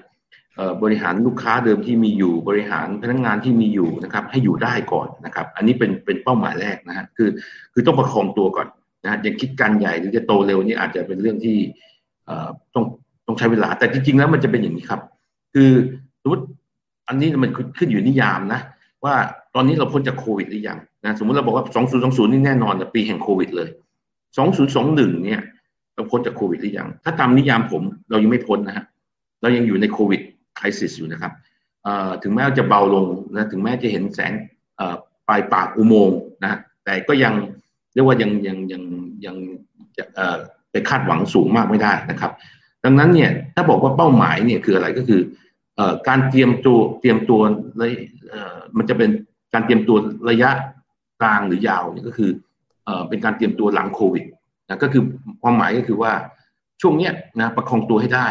[0.83, 7.29] บริหารลูกค้าเดิมที่มีอยู่บริหารพนักงงานที่มีอยู่นะครับ ให้อยู่ได้ก่อนนะครับ อันนี้เป็นเป็นเป้าหมายแรกนะฮะคือ
[7.73, 8.67] คือต้องประคองตัวก่อน
[9.03, 11.57] นะอย่างคิดการใหญ่หรือจะโตเร็วนี่อาจจะเป็นเรื่องที่
[12.73, 12.83] ต้อง
[13.27, 15.01] ต้องใช้เวลาแต่จริงๆแล้วมันจะเป็นอย่างนี้ครับ
[15.53, 15.71] คือ
[16.21, 16.45] สมมติ
[17.11, 18.61] อันนี้มันขึ้นอยู่นิยามนะ
[19.03, 19.15] ว่า
[19.55, 21.65] ตอนนี้เราพ้นจากโควิดหรือยังนะสมมติเราบอกว่า
[21.99, 23.69] 2020 นี่แน่นอนปีแห่งโควิดเลย
[24.47, 25.41] 2021 เนี่ย
[25.93, 28.85] เราพ้นจากโควิดหรือยัง ถ้าตามนิยามผมเรายังไม่พ้นนะฮะ
[29.41, 30.21] เรายังอยู่ในโควิด
[30.59, 31.31] คริสิสอยู่นะครับ
[32.23, 34.33] ถึงแม้จะเบาลงนะถึงแม้จะเห็นแสง
[35.27, 37.33] ปลายปากอุโมงค์นะแต่ก็ยัง
[37.93, 38.83] เรียกว่ายังยังยัง
[39.25, 39.35] ยัง
[40.71, 42.31] ไปคาดหวังสูงมากไม่ได้นะครับ
[42.83, 45.21] ดังนั้นเนี่ยถ้าบอกว่าเป้าหมายเนี่ยคืออะไรก็คือ
[46.07, 47.41] การเตรียมตัวเตรียมตัว
[48.77, 49.09] มันจะเป็น
[49.53, 49.97] การเตรียมตัว
[50.29, 50.51] ระยะ
[51.21, 52.31] กลางหรือยาวนี่ก็คือ
[53.09, 54.25] เป็นการเตรียมตัวหลังโควิด
[54.67, 55.03] นะก็คือ
[55.43, 56.11] ความหมายก็คือว่า
[56.81, 58.27] ช่วงเนี้ยนะประคองตัวให้ได้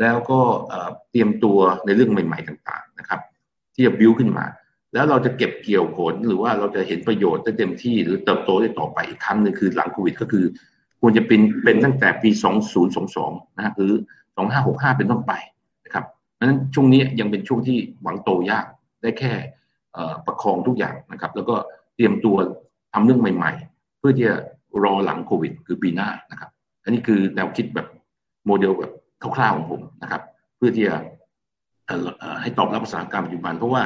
[0.00, 0.40] แล้วก็
[1.10, 3.20] เตรียมตัวในเรื่องใหม่ ๆต่างๆนะครับ
[3.74, 4.44] ที่จะบิวขึ้นมา
[4.94, 10.44] แล้วเราจะเก็บเกี่ยวผลหรือว่าเราจะเห็นประโยชน์ได้เต็มที่หรือเติบโตได้ต่อไปอีกครั้งหนึ่งคือหลังโควิด ก็คือ
[11.00, 12.30] ควรจะเป็นเป็นตั้งแต่ปี
[12.94, 13.92] 2022 นะฮะหรือ
[14.44, 15.32] 2565 เป็นต้นไป
[16.40, 18.66] เพราะฉะนั้นช่วงนี้ยังเป็นช่วงที่หวังโตยาก
[19.02, 19.32] ได้แค่
[20.26, 21.56] ประคองทุกอย่างนะครับ แล้วก็
[21.96, 22.36] เตรียมตัว
[22.92, 24.36] ทำเรื่องใหม่ ๆ เพื่อที่จะ
[24.84, 26.50] รอหลังโควิด คือปีหน้านะครับ
[26.84, 27.86] อันนี้คือแนวคิดแบบ
[28.46, 28.92] โมเดลแบบ
[29.36, 30.22] คร่าวๆของผมนะครับ
[30.56, 30.96] เพื่อที่จะ
[32.42, 33.82] ให้ตอบรับสถานการณ์ปัจจุบัน เพราะว่า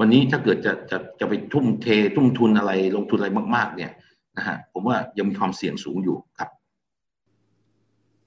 [0.00, 3.92] วันนี้ถ้าเกิดจะจะจะไปทุ่มเททุ่มทุนอะไรลงทุนอะไรมาก ๆ เนี่ย
[4.36, 6.50] นะฮะผมว่ายังมีความเสี่ยงสูงอยู่ครับ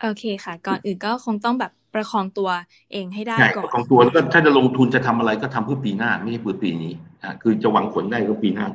[0.02, 2.50] โอเคค่ะ ก่อนอื่นก็คงต้องแบบประคองตัว
[2.92, 8.68] เองให้ได้ก่อนประคองตัวแล้วก็ถ้าจะลงทุนจะทำอะไรก็ทำเพื่อปีหน้าไม่ใช่เพื่อปีนี้อ่าคือจะหวังผลได้ก็ปีหน้า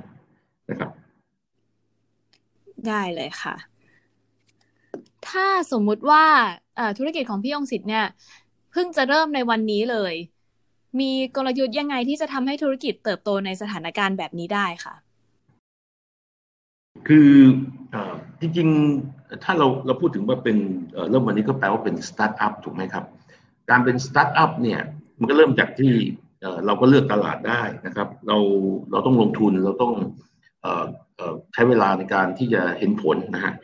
[0.70, 0.90] นะครับ
[2.88, 3.54] ได้เลยค่ะ
[5.28, 6.24] ถ้าสมมุติว่า
[6.98, 8.06] ธุรกิจของพี่องศิษย์เนี่ย
[8.72, 10.14] เพิ่งจะเริ่มในวันนี้เลย
[11.00, 14.94] มีกลยุทธ์ยังไงที่จะทำให้ธุรกิจเติบโตในสถานการณ์แบบนี้ได้ค่ะ
[17.08, 17.28] คือ
[18.40, 20.56] จริงๆ ถ้าเราเราพูดถึงว่าเป็น
[21.10, 23.04] เริ่มวันนี้ก็แปลว่าเป็นสตาร์ทอัพถูกไหมครับ
[23.70, 24.80] การเป็นสตาร์ทอัพเนี่ย
[25.18, 25.94] มันก็เริ่มจากที่
[26.66, 28.38] เราก็เลือกตลาดได้นะครับ เรา
[28.90, 29.92] เราต้องลงทุนเราต้อง
[31.52, 33.54] ใช้เวลาในการที่จะเห็นผลนะฮะ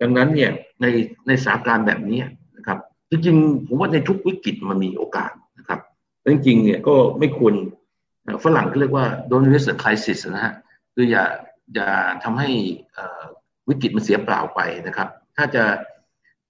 [0.00, 0.86] ดังนั้นเนี่ยใน
[1.26, 2.20] ในสถานการณ์แบบนี้
[2.56, 2.78] นะครับ
[3.10, 5.80] จริงๆ ผมว่าในทุกวิกฤตมันมีโอกาสนะครับ
[6.32, 7.54] จริงๆเนี่ยก็ไม่ควร
[8.44, 10.54] ฝรั่งก็เรียกว่า don't miss a crisis นะฮะ
[10.94, 11.24] คืออย่า
[11.74, 11.90] อย่า
[12.24, 12.48] ทำให้
[13.68, 15.62] วิกฤตมันเสียเปล่าไปนะครับ ถ้าจะ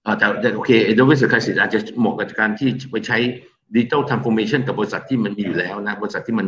[0.05, 3.17] อาจจะโอเคโดยวิสัยคสิอาจจะเหมาะกับการที่ไปใช้
[3.75, 6.47] ดิจิทัลทรานส์ฟอร์เมชันกับบริษัทที่มันมีอยู่แล้วนะบริษัทที่มัน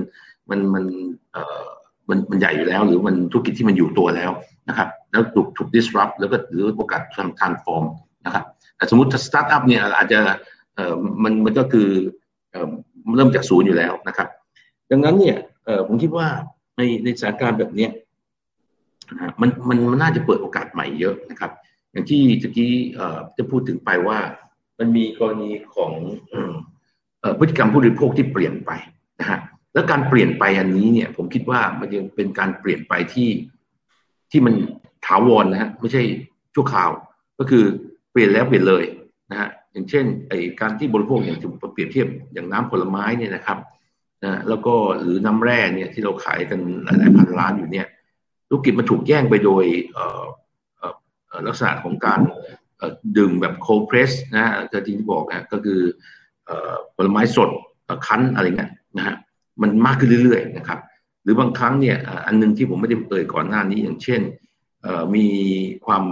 [0.49, 0.85] มันมัน
[1.31, 1.63] เอ่อ
[2.09, 4.31] มันมันใหญ่อยู่แล้ว หรือมันธุรกิจที่มันอยู่ตัวแล้ว
[4.69, 7.83] นะครับ แล้วถูกถูก disrupt แล้วก็หรือโอกาสทำ transform
[8.25, 8.43] นะครับ
[8.75, 10.19] แต่สมมติถ้าสตาร์ทอัพเนี่ยอาจจะ
[10.75, 11.89] เอ่อมันมันก็คือ
[12.51, 12.69] เอ่อ
[13.15, 14.27] เริ่มจากศูนย์อยู่แล้วนะครับ
[14.91, 16.27] ดังนั้นเนี่ยเอ่อผมคิดว่า
[16.77, 17.87] ในในสถานการณ์แบบนี้
[19.41, 21.51] มันมันมันน่าจะเปิดโอกาสใหม่เยอะนะครับ
[21.91, 22.73] อย่างที่ตะกี้
[23.37, 24.19] จะพูดถึงไปว่า
[24.79, 25.93] มันมีกรณีของ
[27.39, 28.71] พฤติกรรมผู้บริโภคที่เปลี่ยนไป
[29.19, 29.39] นะฮะ
[29.73, 33.29] แล้วการเปลี่ยนไปอันนี้เนี่ย ผมคิดว่ามันยังเป็นการเปลี่ยนไปที่
[34.31, 34.53] ที่มัน
[35.05, 36.03] ถาวรนะฮะไม่ใช่
[36.55, 36.89] ชั่วคราว
[37.39, 37.63] ก็คือ
[38.11, 38.83] เปลี่ยนแล้วเปลี่ยนเลย
[39.31, 41.37] นะฮะอย่างเช่นไอการที่บริโภคอย่าง
[41.73, 43.57] เปรียบเทียบอย่างน้ำผลไม้เนี่ยนะครับ
[44.23, 47.87] นะแล้วก็หรือน้ำแร่เนี่ยที่เราขายกันหลายๆพันล้านอยู่เนี่ย
[48.53, 49.65] ธุรกิจมันถูกแย่งไปโดย
[51.47, 52.19] ลักษณะของการ
[53.17, 55.79] ดื่มแบบโคเพรสนะฮะที่ที่บอกนะก็คือ
[56.95, 57.49] ผลไม้สด
[58.07, 59.15] คั้นอะไรเงี้ยนะฮะ
[59.61, 60.79] มันมากขึ้นเรื่อยๆนะครับ
[61.23, 64.21] หรือบางครั้งเนี่ยอันนึงที่ผมไม่ได้เอ่ยก่อนหน้านี้อย่างเช่น
[65.15, 65.27] มี
[65.85, 66.03] ความ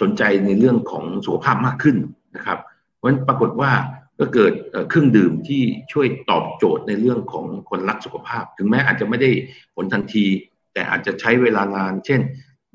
[0.00, 1.96] สนใจในเรื่องของสุขภาพมากขึ้น
[2.36, 2.58] นะครับ
[2.96, 3.72] เพราะฉะนั้นปรากฏว่า
[4.18, 4.52] ก็เกิด
[4.88, 9.30] เครื่องดื่มที่ช่วยตอบโจทย์ในเรื่องของคนรักสุขภาพ ถึงแม้อาจจะไม่ได้
[9.74, 10.24] ผลทันที
[10.72, 12.20] แต่อาจจะใช้เวลานาน เช่น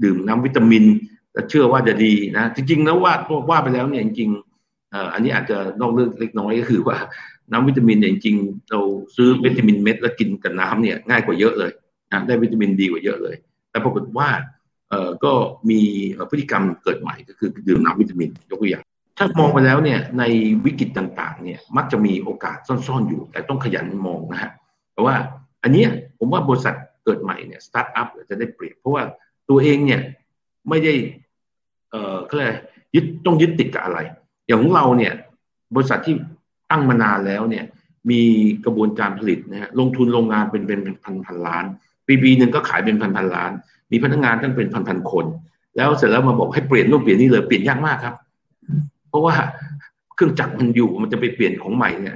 [0.04, 0.84] ดื่มน้ำวิตามิน
[1.50, 3.14] เชื่อว่าจะดีนะจริงๆแล้วว่า
[3.50, 6.98] ว่าไปแล้วเนี่ยจริงๆอันนี้อาจจะนอกเรื่องเล็กน้อยก็คือว่า
[7.52, 8.38] น้ำวิตามินเนี่ยจริง
[8.72, 8.82] เรา
[9.16, 11.72] ซื้อวิตามินเม็ดแล้วกินกับน้ำเนี่ยง่ายกว่าเยอะเลย
[12.12, 13.36] นะได้วิตามินดีกว่าเยอะเลย
[13.72, 14.30] แต่ปรากฏว่า
[14.90, 15.34] เอ่อก็
[15.70, 15.82] มี
[16.30, 18.84] พฤติกรรมเกิดใหม่ก็คือดื่มน้ำวิตามินยกตัวอย่าง
[19.18, 20.24] ถ้ามองไปแล้วเนี่ยใน
[20.66, 24.52] วิกฤตต่างๆเนี่ยมักจะมีโอกาสซ่อนๆอยู่ แต่ต้องขยันมองนะฮะ
[24.92, 25.16] เพราะว่า
[25.64, 25.86] อันนี้
[26.20, 26.76] ผมว่าบริษัท
[27.06, 29.04] เกิดใหม่เนี่ยสตาร์ทอัพจะได้เปรียบเพราะว่า
[29.50, 30.02] ตัวเองเนี่ย
[30.70, 30.94] ไม่ได้
[31.90, 32.50] เอ่อเขาเรียก
[32.96, 34.00] ยึดต้องยึดติดกับอะไร
[34.48, 35.14] อย่างของเราเนี่ย
[35.76, 36.16] บริษัทที่
[36.72, 37.66] ตั้งมานานแล้วเนี่ย
[38.10, 38.22] มี
[38.66, 41.66] กระบวนการผลิตนะฮะลงทุนโรงงานเป็นเป็นพันพันล้าน
[42.08, 43.52] ปีปีหนึ่งก็ขายเป็นพันพันล้าน
[43.92, 45.26] มีพนักงานตั้งเป็นพันพันคน
[45.78, 48.16] แล้วเสร็จแล้วมาบอกให้เปลี่ยนนู่นเปลี่ยนนี่เลยเปลี่ยนยากมากครับ
[49.10, 49.36] เพราะว่า
[50.16, 52.16] เครื่องจักรมันอยู่มันจะไปเปลี่ยนของใหม่เนี่ย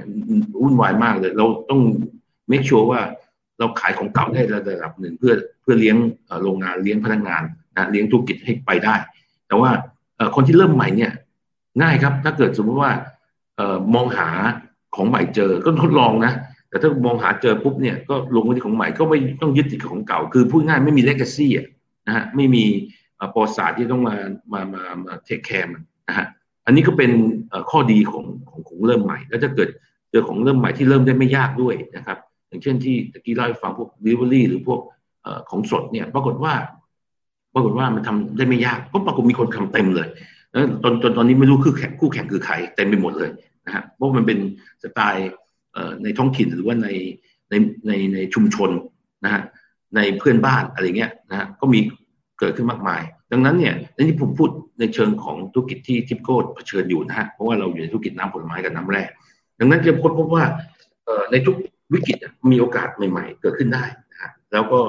[0.62, 1.80] วุ่นวายมากเลย เราต้อง
[2.48, 3.00] เมคชัวร์ว่า
[3.60, 5.96] เราขายของเก่าได้ระดับหนึ่งเพื่อเพื่อเลี้ยง
[6.42, 7.42] โรงงานเลี้ยงพนักงาน
[7.76, 8.94] นะเลี้ยงธุรกิจให้ไปได้
[9.48, 9.70] แต่ว่า
[10.34, 11.12] คนที่เริ่มใหม่เนี่ย
[11.82, 12.92] ง่ายครับ ถ้าเกิดสมมติว่า
[13.94, 14.28] มองหา
[14.94, 16.32] ของใหม่เจอก็ทดลองนะ
[16.68, 21.52] แต่ถ้ามองหาเจอปุ๊บเนี่ยก็ลงไปที่ของใหม่ก็ไม่ต้องยึดติดของเก่า คือพูดง่ายไม่มีเลกาซี่
[22.06, 22.64] นะฮะไม่มี
[23.34, 24.16] ปอสาที่ต้องมา
[24.52, 26.26] มามามาเทคแคร์มันนะฮะ
[26.66, 27.10] อันนี้ก็เป็น
[27.70, 29.68] ข้อดีของของของเริ่มใหม่ แล้วจะเกิด
[30.10, 32.18] เจอของเริ่มใหม่ที่เริ่มได้ไม่ยากด้วยนะครับ
[32.50, 34.80] อย่างเช่นที่ตะกี้เล่าให้ฟังพวกดิวอรี่หรือพวก
[35.50, 36.54] ของสดเนี่ยปรากฏว่า
[37.54, 40.08] ปรากฏว่ามันทำได้ไม่ยากก็ปรากฏมีคนทำเต็มเลย
[40.50, 43.30] แล้วตอนตอนตอนนี้ไม่รู้คู่แข่งคู่แข่งคือใครเต็มไปหมดเลย
[43.66, 44.38] นะฮะเพราะมันเป็น
[44.82, 45.30] สไตล์
[46.02, 46.88] ในท้องถิ่นหรือว่าใน
[47.50, 47.54] ใน
[47.86, 48.70] ในในชุมชน
[49.24, 49.42] นะฮะ
[49.96, 51.80] ในเพื่อนบ้านอะไรเงี้ยนะฮะก็มี
[52.38, 59.02] เกิดขึ้นมากมาย ดังนั้นเนี่ยนี่ผมพูดในเชิงของธุรกิจที่ทิปโก้เผชิญอยู่นะฮะเพราะว่าเราอยู่ในธุรกิจน้ำผลไม้กับน้ำแร่
[59.58, 60.44] ดังนั้นจะพบพบว่า
[61.30, 61.56] ในทุก
[61.92, 62.18] วิกฤต
[62.50, 64.80] มีโอกาสใหม่ ๆ เกิดขึ้นได้นะฮะแล้วก็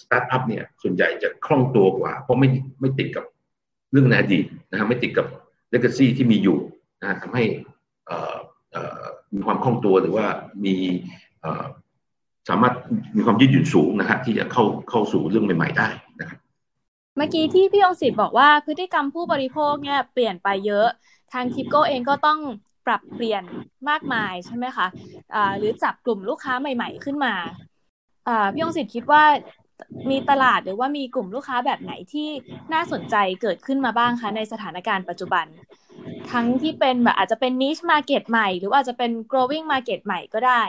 [0.00, 2.48] สตาร์ทอัพเนี่ยส่วนใหญ่จะคล่องตัวกว่า เพราะไม่
[2.80, 3.24] ไม่ติดกับ
[3.92, 5.26] เรื่องในอดีตนะฮะไม่ติดกับ
[5.70, 6.58] เลกาซีที่มีอยู่
[7.02, 7.44] นะทำให้
[9.34, 10.26] มีความคล่องตัวหรือว่า
[10.64, 10.76] มี
[12.48, 12.74] สามารถ
[13.16, 15.88] มีความยืดหยุ่นสูงนะฮะที่จะเข้าเข้าสู่เรื่องใหม่ ๆ ได้
[16.20, 16.38] นะครับ
[17.16, 20.88] เมื่อกี้ที่พี่องศิษย์บอกว่าพฤติกรรมผู้บริโภคเนี่ยเปลี่ยนไปเยอะ
[21.32, 22.38] ทางทิปโก้เองก็ต้อง
[22.86, 23.42] ปรับเปลี่ยน
[23.88, 27.34] มากมายใช่ไหมคะะหรือจับกลุ่มลูกค้าใหม่ ๆ ขึ้นมา
[28.54, 29.22] พี่องศิษย์คิดว่า
[30.10, 32.28] มีตลาดหรือว่ามีกลุ่มลูกค้าแบบไหนที่
[32.72, 35.46] น่าสนใจเกิดขึ้นมาบ้างคะในสถานการณ์ปัจจุบัน
[36.32, 40.62] ทั้งที่เป็นแบบอาจจะเป็น niche market ใหม่ หรือว่าจะเป็น growing market ใหม่ก็ได้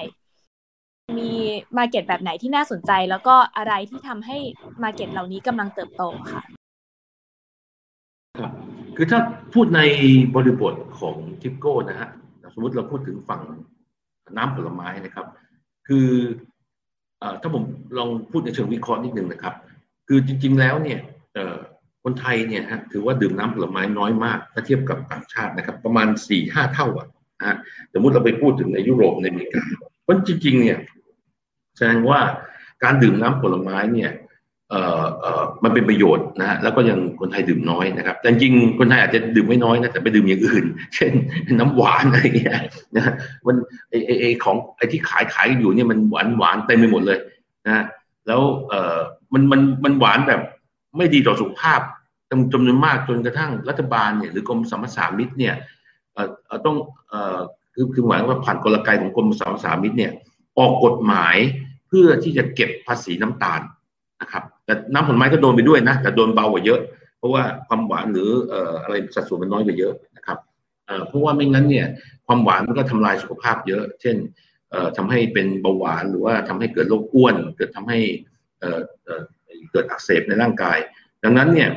[1.18, 1.32] มี
[1.78, 4.38] market แบบไหนที่น่าสนใจ แล้วก็อะไรที่ทำให้
[4.84, 6.42] market เหล่านี้กำลังเติบโตค่ะ
[8.98, 9.20] คือถ้า
[9.54, 9.82] พูดใน
[10.36, 12.10] บริบทของทิปโก้นะฮะ
[12.54, 13.42] สมมติเราพูดถึงฝั่ง
[14.38, 15.26] น้ำผลไม้นะครับ
[15.88, 16.08] คือ
[17.42, 17.64] ถ้าผม
[17.98, 19.54] ลองพูดในเชิงวิเคราะห์นิดนึงนะครับ
[20.08, 21.00] คือจริง ๆ แล้วเนี่ย
[22.04, 27.08] คนไทยเนี่ยฮะถือว่าดื่มน้ำผลไม้น้อยมากถ้าเทียบกับต่างชาตินะครับ ประมาณสี่ห้าเท่าอะ
[27.40, 27.58] นะ
[27.94, 29.64] สมมติเราไปพูดถึงในยุโรปในอเมริกา
[30.04, 30.80] เพราะจริง ๆ เนี่ย
[31.78, 32.20] แสดงว่า
[32.84, 34.12] การดื่มน้ำผลไม้เนี่ย
[34.70, 41.14] เอ่อเอ่อมันเป็นประโยชน์นะฮะแล้วก็ยังคนไทยดื่มน้อยนะครับแต่จริงคนไทยอาจจะดื่มไม่น้อยนะแต่ไปดื่มอย่างอื่น เช่น
[41.60, 42.60] น้ำหวานอะไรเงี้ย
[42.96, 43.14] นะ
[43.48, 43.56] มัน
[43.90, 47.20] ไอไอไอของไอที่ขายขายอยู่เนี่ยมันหวานหวานเต็มไปหมดเลย
[47.66, 47.86] นะ
[48.28, 48.98] แล้วเอ่อ
[49.34, 50.42] มันมันมันหวานแบบ
[50.98, 51.82] ไม่ดีต่อสุขภาพ
[52.54, 55.56] จำนวนมากจนกระทั่งรัฐบาลเนี่ยหรือกรมสรรพสามิตเนี่ย
[56.14, 56.24] เอ่
[56.56, 56.76] อต้อง
[57.10, 57.40] เอ่อ
[57.74, 60.12] คือคือหมายว่าผ่านกลไกของกรมสรรพสามิตเนี่ย
[60.60, 61.38] ออกกฎหมาย
[61.88, 63.62] เพื่อที่จะเก็บภาษีน้ำตาล
[64.22, 66.80] นะครับ แต่น้ำผลไม้ก็โดนไปด้วยนะแต่โดนเบากว่าเยอะ
[67.18, 68.30] เพราะว่าความหวานหรือ
[68.84, 70.38] อะไรสัดส่วนมันน้อยกว่าเยอะนะครับ
[71.08, 71.88] เพราะว่าไม่งั้นเนี่ย
[72.28, 74.16] ความหวานมันก็ทำลายสุขภาพเยอะ เช่น
[74.72, 78.00] เอ่อทำให้เป็นเบาหวานหรือว่าทำให้เกิดโรคอ้วน เกิดทำให้
[79.72, 80.78] เกิดอักเสบในร่างกาย
[81.24, 81.70] ดังนั้นเนี่ย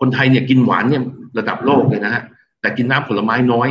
[0.00, 1.02] คนไทยเนี่ยกินหวานเนี่ย
[1.38, 2.22] ระดับโลกเลยนะฮะ
[2.60, 3.68] แต่กินน้ำผลไม้น้อย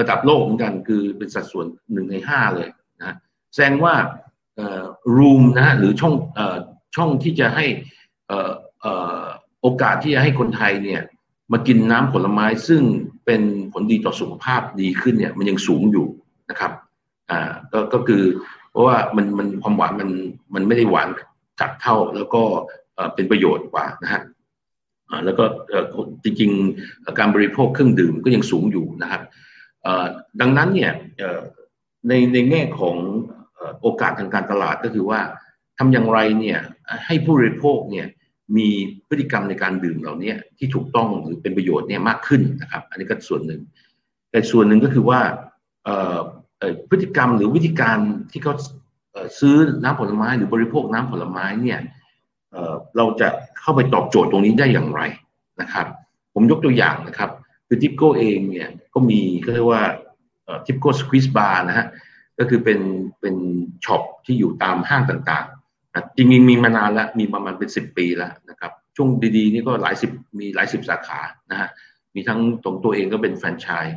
[0.00, 2.68] ระดับโลกเหมือนกันคือเป็นสัดส่วนหนึ่งในห้าเลย
[2.98, 3.16] นะ
[3.52, 3.94] แสดงว่า
[5.16, 6.14] รูมนะฮะหรือช่อง
[6.96, 7.66] ช่องที่จะให้
[9.60, 11.02] โอกาสที่จะให้คนไทยเนี่ย
[11.52, 12.82] มากินน้ำผลไม้ซึ่ง
[13.24, 16.06] เป็นผลดีต่อสุขภาพดีขึ้นเนี่ยมันยังสูงอยู่
[16.50, 16.72] นะครับ
[17.30, 18.22] อ่าก็ก็คือ
[18.70, 20.10] เพราะว่ามันมันความหวานมัน
[20.54, 21.08] มันไม่ได้หวาน
[21.60, 22.42] จัดเท่าแล้วก็
[23.14, 24.22] เป็นประโยชน์กว่านะฮะ
[25.24, 25.44] แล้วก็
[26.24, 29.22] จริงๆการบริโภคเครื่องดื่มก็ยังสูงอยู่นะครับ
[30.40, 30.92] ดังนั้นเนี่ย
[32.08, 32.96] ในในแง่ของ
[33.80, 35.20] โอกาสทางการตลาดก็คือว่า
[35.78, 36.60] ทำอย่างไรเนี่ย
[37.06, 38.06] ให้ผู้บริโภคเนี่ย
[38.56, 38.68] มี
[39.08, 43.60] พฤติกรรมในการดื่มเหล่านี้ที่ถูกต้องหรือเป็นประโยชน์เนี่ยมากขึ้นนะครับ อันนี้ก็ส่วนหนึ่ง
[44.30, 45.20] แต่ส่วนหนึ่งก็คือว่า
[46.90, 47.98] พฤติกรรมหรือวิธีการ
[48.32, 48.54] ที่เขา
[49.38, 51.80] ซื้อน้ำผลไม้หรือบริโภคน้ำผลไม้เนี่ย
[52.96, 53.28] เราจะ
[53.60, 55.00] เข้าไปตอบโจทย์ตรงนี้ได้อย่างไร
[55.60, 55.86] นะครับ
[56.34, 57.30] ผมยกตัวอย่างนะครับ
[57.66, 59.82] คือทิปโก้เองเนี่ยก็มีก็เรียกว่า
[60.66, 61.86] ทิปโก้สควิสบาร์นะฮะ
[62.38, 62.80] ก็คือเป็น
[63.20, 63.34] เป็น
[63.84, 65.46] ช็อปที่อยู่ตามห้างต่าง
[66.16, 71.68] จริงๆมีมานานแล้วมีประมาณเป็นสิบปีแล้วนะครับ ช่วงดีๆนี่ก็หลายสิบมีหลายสิบสาขานะฮะ
[72.14, 73.96] มีทั้งตรงตัวเองก็เป็นแฟรนไชส์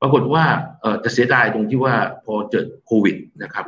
[0.00, 0.44] ปรากฏว่า
[0.80, 3.64] เออจะเสียดายตรงที่ว่าพอเจอโควิดนะครับ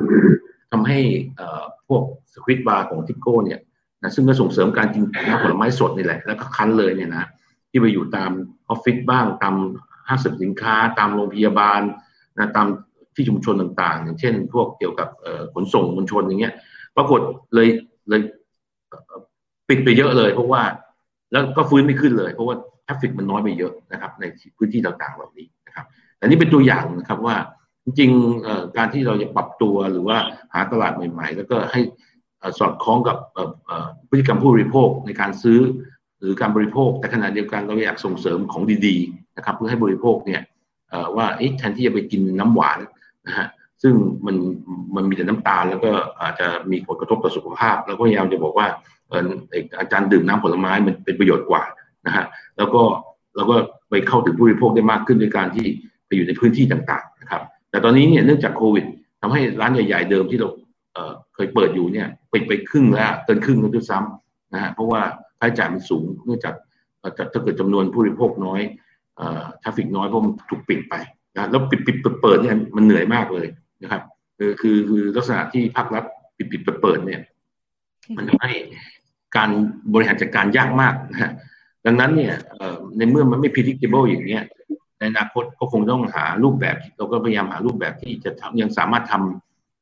[0.71, 0.99] ทำให้
[1.35, 3.59] เอ่อพวกสควิตบาร์ของทิโก้เนี่ย
[4.01, 5.03] นะซึ่งก็ส่งเสริมการกิน
[5.43, 7.25] ผลไม้สดนี่แหละ แล้วก็คั้นเลยเนี่ยนะ
[7.69, 8.31] ที่ไปอยู่ตาม
[8.69, 9.55] ออฟฟิศบ้างตาม
[10.07, 11.81] ห้างสรรพสินค้า ตามโรงพยาบาล
[12.37, 12.67] นะตาม
[13.15, 15.09] ที่ชุมชนต่างๆ อย่างเช่น พวกเกี่ยวกับ
[15.53, 16.53] ขนส่งมวลชนอย่างเงี้ย
[16.97, 17.21] ปรากฏ
[17.53, 17.67] เลย
[18.09, 18.21] เลย
[19.69, 20.61] ปิดไปเยอะเลย เพราะว่า
[21.31, 24.23] แล้วก็ฟื้นไม่ขึ้นเลย เพราะว่าทราฟฟิกมันน้อยไปเยอะนะครับ ใน
[24.57, 25.85] พื้นที่ต่างๆเหล่านี้นะครับ
[26.21, 27.35] อันนี้เป็นตัวอย่างนะครับว่า
[27.83, 30.17] จริงๆการที่เราจะปรับตัวหรือว่า
[30.53, 31.81] หาตลาดใหม่ ๆ แล้วก็ให้
[32.59, 33.17] สอดคล้องกับ
[34.09, 35.59] พฤติกรรมผู้บริโภคในการซื้อ
[36.19, 40.41] หรือการบริโภค แต่ขณะเดียวกันเราอยากส่งเสริมของดีๆนะครับ เพื่อให้บริโภคเนี่ย
[41.15, 41.25] ว่า
[41.57, 42.79] แทนที่จะไปกินน้ำหวาน
[43.27, 43.47] นะฮะ
[43.81, 43.93] ซึ่ง
[44.25, 44.35] มัน
[44.95, 45.91] มันมีแต่น้ำตาลแล้วก็
[46.21, 48.67] อาจจะมีผลกระทบต่อสุขภาพ แล้วก็พยายามจะบอกว่า
[49.09, 49.21] เออ
[49.79, 51.63] อาจารย์ดื่มน้ำผลไม้มันเป็นประโยชน์กว่า
[52.07, 52.25] นะฮะ
[52.57, 52.81] แล้วก็
[53.35, 53.55] เราก็
[53.89, 55.67] ไปเข้าถึงผู้บริโภคได้มากขึ้นในการที่
[56.07, 57.41] ไปอยู่ในพื้นที่ต่างๆนะครับ
[57.71, 58.85] แต่ตอนนี้เนี่ยเนื่องจากโควิด
[59.21, 60.49] ทำให้ร้านใหญ่ ๆ เดิมที่เรา
[61.35, 65.01] เคยเปิดอยู่เนี่ยปิดไปครึ่งแล้วเกินครึ่งแล้วด้วยซ้ำนะฮะเพราะว่า
[65.39, 66.53] ค่าใช้จ่ายมันสูงเนื่องจาก
[67.33, 68.61] ถ้าเกิดจำนวนผู้บริโภคน้อย
[69.61, 70.95] ทราฟิกน้อยเพราะมันถูกปิดไป
[71.35, 73.47] นะแล้วปิดปิดเปิดเนี่ยมันเหนื่อยมากเลย
[73.81, 74.01] นะครับ
[74.37, 76.03] คือคือคือลักษณะที่ภาครัฐ
[76.37, 77.21] ปิดปิดเปิดเนี่ย
[78.17, 78.53] มันทำให้
[79.35, 79.49] การ
[79.93, 81.31] บริหารจัดการยากมากนะฮะ
[81.85, 82.33] ดังนั้นเนี่ย
[82.97, 84.43] ในเมื่อมันไม่ predictable อย่างเนี้ย
[84.97, 89.13] ในอนาคตก็คงต้องหารูปแบบเราก็พยายามหารูปแบบที่จะทำยังสามารถท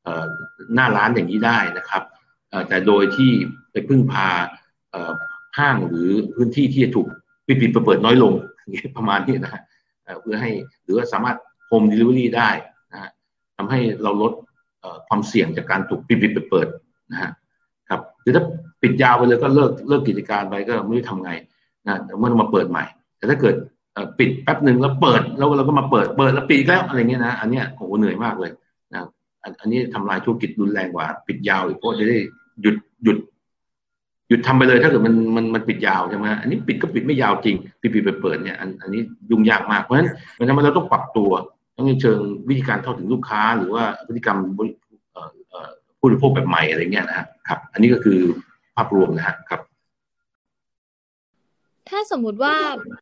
[0.03, 2.03] ำหน้าร้านอย่างนี้ได้นะครับ
[2.67, 3.31] แต่โดยที่
[3.71, 4.27] ไปพึ่งพา
[5.57, 7.07] ห้างหรือพื้นที่ที่จะถูก
[7.47, 8.33] ปิดปิดเปิดน้อยลง
[8.97, 9.61] ประมาณนี้นะฮะ
[10.21, 10.51] เพื่อให้
[10.83, 12.78] หรือว่าสามารถ home delivery ได้นะฮะ
[13.59, 14.33] ทำให้เราลด
[15.07, 16.67] ความเสี่ยงจากการถูกปิดปิดเปิด
[17.11, 17.31] นะฮะ
[17.89, 18.43] ครับหรือถ้า
[18.81, 21.31] ปิดยาวไปเลยก็เลิกเลิกกิจการไปก็ไม่รู้ทำไง
[21.87, 22.83] นะเมื่อมาเปิดใหม่
[23.17, 23.55] แต่ถ้าเกิด
[24.19, 28.51] ปิดแป๊บหนึ่งแล้วเปิดแล้วเราก็มาเปิดเปิดแล้วปิดแล้วอะไรเงี้ยนะอันเนี้ยโอ้โหเหนื่อยมากเลย
[28.93, 28.99] นะ
[29.61, 32.17] อันนี้ทำลายธุรกิจรุนแรงกว่า ปิดยาวอีกเพราะจะได้
[32.61, 33.17] หยุดหยุด
[34.29, 41.31] หยุดทำไปเลยถ้าเกิดมันมันมันปิดยาวใช่ไหมอันนี้ปิดก็ปิดไม่ยาวจริงปิดปิดเปิดเนี่ยอันอันนี้ยุ่งยากมากเพราะฉะนั้นมันทำให้เราต้องปรับตัว
[41.79, 44.37] ทั้งในเชิงวิธีการเข้าถึงลูกค้า หรือว่าพฤติกรรม
[45.99, 48.19] ผู้บริโภคแบบใหม่อะไรเงี้ยนะครับ อันนี้ก็คือ
[48.75, 49.61] ภาพรวมนะฮะครับ
[51.89, 52.55] ถ้าสมมุติว่า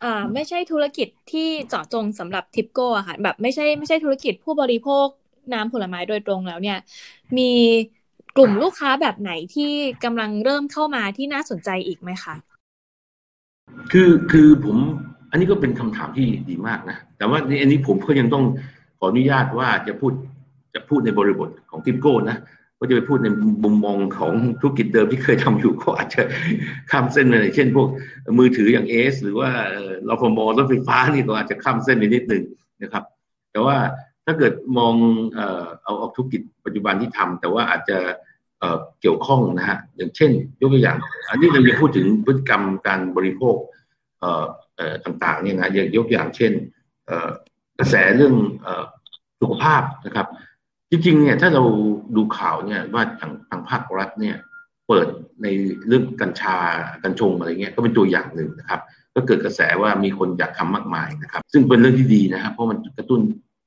[0.03, 5.07] อ่าไม่ใช่ธุรกิจที่เจาะจงสำหรับทิปโก้อะค่ะแบบไม่ใช่ไม่ใช่ธุรกิจผู้บริโภค
[5.53, 6.77] น้ำผลไม้โดยตรงแล้วเนี่ย
[7.37, 7.51] มี
[8.37, 9.71] กลุ่มลูกค้าแบบไหนที่
[10.03, 12.35] กำลังเริ่มเข้ามาที่น่าสนใจอีกไหมคะ
[13.91, 14.77] คือคือผม
[15.31, 18.43] อันนี้ก็เป็นคำถามที่ดีมากนะ แต่ว่าอันนี้ผมก็ยังต้อง
[18.99, 20.13] ขออนุญาตว่าจะพูด
[20.73, 22.37] จะพูดในบริบทของทิปโก้นะ
[22.79, 23.27] ก็จะไปพูดใน
[23.63, 26.21] มุมมองของธุรกิจเดิมที่เคยทำอยู่ก็อาจจะ
[26.91, 27.87] ข้ามเส้นไปเช่น พวก
[28.39, 29.49] มือถืออย่างเอสหรือว่า
[30.05, 32.43] เรฟมอรถไฟฟ้านี่ก็อาจจะข้ามเส้นไปนิดหนึ่ง
[32.83, 33.03] นะครับ
[33.51, 33.77] แต่ว่า
[34.25, 34.93] ถ้าเกิดมอง
[35.83, 37.97] เอาเอาธุรกิจปัจจุบันที่ทำแต่ว่าอาจจะ
[39.01, 40.97] เกี่ยวข้องนะฮะอย่างเช่น ยกตัวอย่าง
[41.29, 43.55] อันนี้เราจะพูดถึงพฤติกรรมการบริโภค
[45.05, 46.51] ต่างๆเนี่ยนะยกอย่างเช่น
[47.79, 48.35] กระแสเรื่อง
[49.41, 50.27] สุขภาพนะครับ
[50.91, 51.63] จริงๆเนี่ยถ้าเรา
[52.15, 54.35] ดูข่าวเนี่ยว่าทางทางภาครัฐเนี่ย
[54.87, 55.07] เปิด
[55.43, 55.47] ใน
[55.87, 56.57] เรื่องกัญชา
[57.03, 58.81] กัญชงอะไรเงี้ยก็เป็นตัวอย่างหนึ่งนะครับ
[59.15, 63.21] ก็เกิดกระแสว่ามีคนอยากทำมากมายนะครับ ซึ่งเป็นเรื่องที่ดีนะครับ เพราะมันกระตุ้น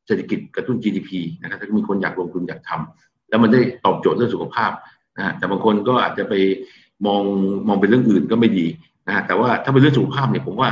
[0.07, 1.11] เศรษฐกิจกระตุ้น GDP
[1.43, 4.73] นะครับถ้ามีคนอยากลงทุนอยากทำแล้วมันได้ตอบโจทย์เรื่องสุขภาพ
[5.17, 6.35] นะฮะแต่บางคนก็อาจจะไป
[7.07, 7.23] มอง
[7.69, 8.67] มองเป็นเรื่องอื่นก็ไม่ดี
[9.07, 10.71] นะฮะแต่ว่าถ้าเป็นเรื่องสุขภาพเนี่ยผมว่า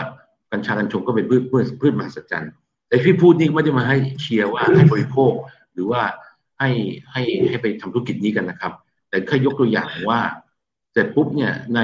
[0.52, 2.52] กัญชากัญชงก็เป็นพืชพืชพืชมหัศจรรย์
[2.88, 5.32] แต่พี่พูดนี่ไม่ได้มาให้เชียร์ว่าให้บริโภค
[5.72, 6.02] หรือว่า
[6.58, 6.70] ให้
[7.12, 8.72] ให้ให้ไปทำธุรกิจนี้กันนะครับ
[9.08, 10.20] แต่แค่ยกตัวอย่างว่า
[10.92, 11.80] เสร็จปุ๊บเนี่ยใน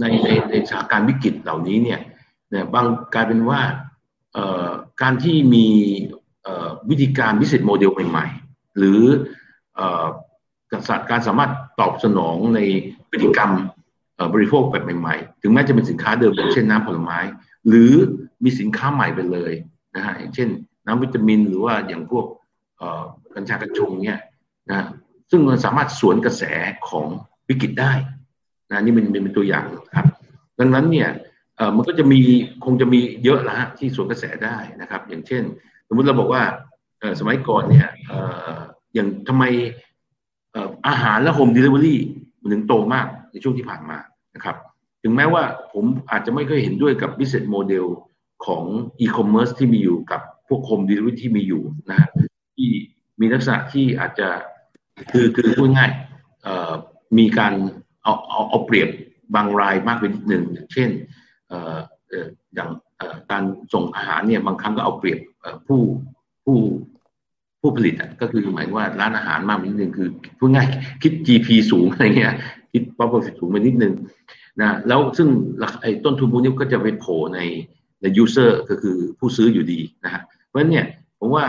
[0.00, 2.00] ในในในสถานการณ์วิกฤตเหล่านี้เนี่ย
[2.50, 3.60] เนี่ยบางกลายเป็นว่า
[5.02, 5.66] การที่มี
[6.90, 9.02] วิธีการวิสิตโมเดลใหม่ๆ หรือ
[11.10, 12.60] การสามารถตอบสนองใน
[13.10, 13.50] พฤติกรรม
[14.34, 17.18] บริโภคแบบใหม่ๆ ถึงแม้จะเป็นสินค้าเดิมอย่างเช่นน้ำผลไม้
[17.68, 17.92] หรือ
[18.44, 19.52] มีสินค้าใหม่ไปเลย
[19.96, 20.48] นะฮะอย่างเช่น
[20.86, 22.26] น้ำวิตามินหรือว่าอย่างพวก
[23.34, 24.20] กัญชากัญชงเนี่ย
[24.70, 24.86] นะ
[25.30, 26.42] ซึ่งมันสามารถสวนกระแส
[26.88, 27.06] ของ
[27.48, 27.92] วิกฤตได้
[28.70, 29.64] นะนี่มันเป็นตัวอย่าง
[29.96, 30.06] ครับ
[30.60, 31.08] ดังนั้นเนี่ย
[31.76, 32.20] มันก็จะมี
[32.64, 35.42] คงจะมีเยอะละฮะที่สวนกระแสได้นะครับ อย่างเช่น
[35.88, 36.42] สมมติเราบอกว่า
[37.20, 37.88] สมัยก่อนเนี่ย
[38.94, 39.44] อย่างทำไม
[40.88, 42.00] อาหารและโฮมเดลิเวอรี่
[42.40, 43.98] มันถึงโตมาก ในช่วงที่ผ่านมา
[44.34, 44.56] นะครับ
[45.02, 45.42] ถึงแม้ว่า
[45.72, 47.86] ผมอาจจะไม่เคยเห็นด้วยกับ business model
[48.46, 48.64] ของ
[49.00, 52.08] อีคอมเมิร์ซที่มีอยู่กับพวก home delivery ที่มีอยู่นะ
[52.56, 52.68] ที่
[53.20, 54.28] มีลักษณะที่อาจจะ
[55.10, 55.90] คือคือพูดง่าย
[57.18, 57.54] มีการ
[58.02, 58.88] เอาเอาเอาเปรียบ
[59.34, 60.90] บางรายมากไปนิดหนึ่งเช่น
[62.54, 62.70] อย่าง
[63.30, 65.18] การส่งอาหารเนี่ยบางครั้งก็เอาเปรียบ
[65.66, 65.80] ผู้
[66.44, 66.58] ผู้
[67.60, 70.66] ผู้ผลิตก็คือหมายว่าร้านอาหารมากไปนิดนึงคือพูดง่าย
[71.02, 72.34] คิด GP สูงอะไรเงี้ย
[72.74, 73.94] คิด profit สูงไปนิดนึง
[74.60, 75.28] นะแล้วซึ่ง
[75.82, 77.40] ไอ้ต้นทุนพวกนี้ก็จะไปโผล่ใน
[78.02, 80.86] ใน user ก็คือผู้ซื้ออยู่ดีนะฮะเพราะฉะนั้นเนี่ย
[81.18, 81.44] ผมว่า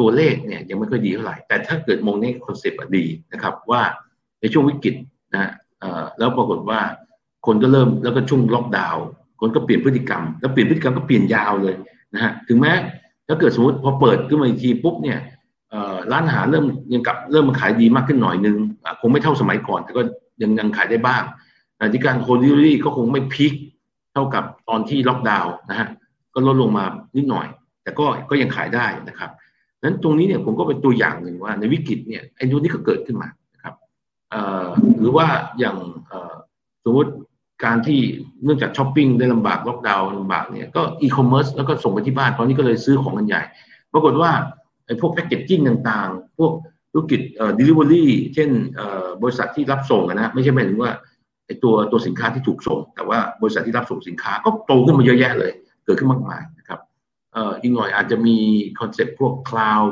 [0.00, 3.82] ตัวเลขเนี่ยยังไม่ค่อยดีเท่าไหร่ แต่ถ้าเกิดมองในคอนเซปต์ดีนะครับว่า
[4.40, 4.94] ในช่วงวิกฤต
[5.34, 5.52] นะ
[6.18, 6.80] แล้วปรากฏว่า
[7.46, 9.04] คนก็เริ่มแล้วก็ช่วงล็อกดาวน์
[9.40, 11.74] คนก็เปลี่ยนพฤติกรรม แล้วเปลี่ยนพฤติกรรมก็เปลี่ยนยาวเลย
[12.14, 12.72] นะฮะถึงแม้
[13.28, 15.18] ถ้าเกิดสมมติพอเปิดขึ้นมาอีกทีปุ๊บเนี่ย
[16.12, 18.56] ร้านอาหารเริ่มยังกลับเริ่มมาขายดีมากขึ้นหน่อยนึง
[19.00, 20.02] คงไม่เท่าสมัยก่อนแต่ก็
[20.42, 21.22] ยังยังขายได้บ้าง
[21.92, 23.52] ที่การโฮลิลี่ก็คงไม่ peak
[24.12, 25.88] เท่ากับตอนที่ล็อกดาวน์นะฮะ
[26.34, 26.84] ก็ลดลงมา
[27.16, 27.46] นิดหน่อย
[27.82, 29.30] แต่ก็ก็ยังขายได้นะครับ
[29.82, 33.74] นั้นตรงนี้เนี่ยผมก็เป็นตัวอย่างหนึ่งว่าในวิกฤตเนี่ยไอ้ตัวนี้ก็เกิดขึ้นมานะครับ
[35.00, 35.26] หรือว่า
[35.58, 35.76] อย่าง
[36.84, 37.12] สมมติ
[37.64, 38.00] การที่
[38.44, 43.42] เนื่องจากช้อปปิ้งได้ลำบากล็อกดาวน์ลำบากเนี่ยก็อีคอมเมิร์ซแล้วก็ส่งไปที่บ้านตอนนี้ก็เลยซื้อของกันใหญ่
[43.92, 44.30] ปรากฏว่า
[44.86, 46.52] ไอ้พวก packaging ต่างๆ พวก
[46.92, 50.92] ธุรกิจเอ่อ delivery เช่นเอ่อบริษัทที่รับส่งนะไม่ใช่หมายถึงว่า
[51.46, 55.52] ไอ้ตัวตัวสินค้าที่ถูกส่ง แต่ว่าบริษัทที่รับส่งสินค้าก็โตขึ้นมาเยอะแยะเลย
[55.84, 56.80] เกิดขึ้นมากมายนะครับ
[57.32, 58.36] เอ่ออีกหน่อยอาจจะมี
[58.80, 59.90] คอนเซ็ปต์พวก cloud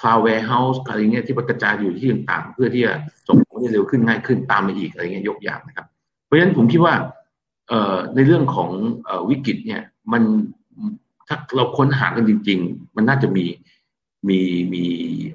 [0.00, 2.92] cloud warehouse อะไรเงี้ยที่กระจายอยู่ที่ต่างๆ เพื่อที่จะ
[3.28, 5.86] ส่งของได้เร็วขึ้นง่ายขึ้นตามมาอีกอะไรเงี้ยยกอย่างนะครับ
[6.24, 6.94] เพราะฉะนั้นผมคิดว่า
[7.68, 8.70] เอ่อในเรื่องของ
[9.04, 10.22] เอ่อวิกฤตเนี่ยมัน
[11.28, 13.44] ถ้าเราค้นหากันจริง ๆ มันน่าจะมี
[14.28, 14.40] มี
[14.72, 14.84] มี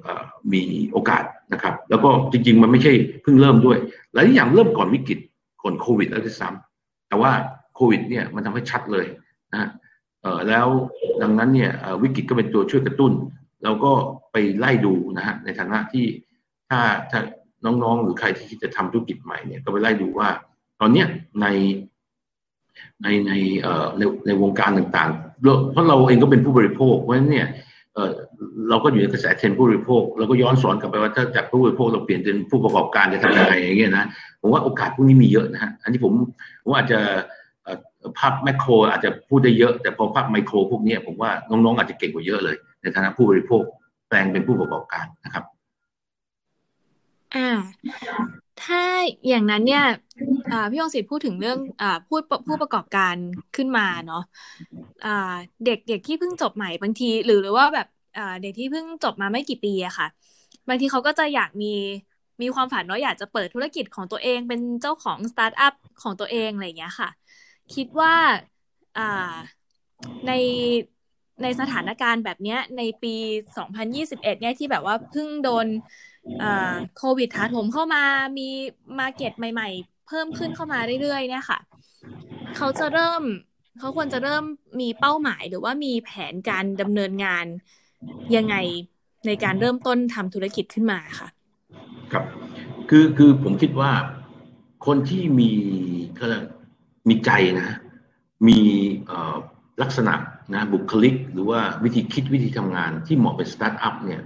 [0.04, 3.78] อ่อมีโอกาสนะครับ แล้วก็จริง ๆ มันไม่ใช่เพิ่งเริ่มด้วย
[4.14, 5.18] หลายอย่างเริ่มก่อนวิกฤต
[5.62, 7.32] ก่อนโควิดแล้วด้วยซ้ำแต่ว่า
[7.74, 9.06] โควิดเนี่ยมันทำให้ชัดเลย
[9.52, 9.70] นะ
[10.48, 10.68] แล้ว
[11.22, 11.72] ดังนั้นเนี่ย
[12.02, 13.12] วิกฤตก็เป็นตัวช่วยกระตุ้น
[13.64, 13.92] เราก็
[14.32, 16.04] ไปไล่ดูนะฮะในฐานะที่
[16.70, 17.20] ถ้าถ้า
[17.64, 20.28] น้องๆ หรือใครที่จะทำธุรกิจใหม่เนี่ยก็ไปไล่ดูว่า
[20.80, 21.06] ตอนเนี้ย
[21.42, 21.46] ใน
[23.02, 27.48] ในในเอ่อในในวงการต่างๆเพราะเราเองก็เป็นผู้บริโภคเพราะฉะนั้นเนี่ย
[28.70, 34.06] เราก็อยู่ในกระแสเทรนผู้บริโภคเราก็ย้อนสอนกลับไปว่าถ้าจากผู้บริโภคเราเปลี่ยนเป็นผู้ประกอบการจะทำยังไงอย่างเงี้ยนะ
[34.40, 36.12] ผมว่าโอกาสพวกนี้มีเยอะนะฮะอันนี้ผม
[36.62, 36.98] ผมอาจจะ
[38.18, 43.62] ภาพแมคโครอาจจะพูดได้เยอะ แต่พอภาพไมโครพวกนี้ผมว่าน้องๆอาจจะเก่งกว่าเยอะเลย ในฐานะผู้บริโภค
[44.08, 45.44] แปลงเป็นผู้ประกอบการนะครับ
[47.34, 47.48] อ่า
[48.62, 48.82] ถ้า
[49.28, 49.84] อย่างนั้นเนี่ย
[50.70, 53.14] พี่องศิษย์พูดถึงเรื่องอพูดผู้ประกอบการ
[53.56, 54.22] ขึ้นมาเนาะ
[55.66, 57.88] เด็กเด็กที่เพิ่งจบใหม่บางที หรือหรือว่าแบบ
[58.42, 60.06] เด็กที่เพิ่งจบมาไม่กี่ปีอะค่ะ
[60.68, 61.72] บางทีเขาก็จะอยากมี
[62.42, 67.08] มีความฝันเนาะอยากจะเปิดธุรกิจของตัวเองเป็นเจ้าของสตาร์ทอัพของตัวเองอะไรอย่างเงี้ยค่ะ
[67.74, 68.14] คิดว่า
[70.26, 70.32] ใน
[71.42, 73.14] ในสถานการณ์แบบนี้ในปี
[73.74, 75.66] 2021 เนี่ยที่แบบว่าเพิ่งโดน
[76.96, 78.02] โควิดถาโถมเข้ามา
[78.38, 78.48] มี
[78.98, 81.58] มาเก็ตใหม่ ๆ เพิ่มขึ้นเข้ามาเรื่อยๆเนี่ยค่ะ
[82.56, 83.22] เขาจะเริ่ม
[83.78, 84.44] เขาควรจะเริ่ม
[84.80, 87.46] มีเป้าหมายหรือว่ามีแผนการดำเนินงาน
[88.36, 88.56] ยังไง
[89.26, 91.28] ในการเริ่มต้นทำธุรกิจขึ้นมาค่ะ
[92.12, 92.24] ครับ
[92.90, 93.90] คือคือผมคิดว่า
[94.86, 95.50] คนที่มี
[96.20, 96.26] ก็
[97.08, 97.78] มีใจนะ
[98.48, 98.58] มี
[99.82, 100.14] ลักษณะ
[100.54, 104.22] นะบุคลิก หรือว่าวิธีคิดวิธีทำงานที่เหมาะเป็นสตาร์ทอัพเนี่ย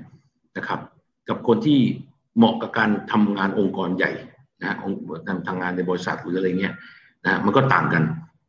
[0.56, 0.80] นะครับ
[1.28, 1.78] กับคนที่
[2.36, 4.10] เหมาะกับการทำงานองค์กรใหญ่
[4.60, 4.98] นะองค์
[5.48, 6.74] ทำงานในบริษัทหรืออะไรเงี้ย
[7.24, 8.02] นะมันก็ต่างกัน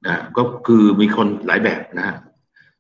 [0.08, 2.16] นะก็คือมีคนหลายแบบนะฮะ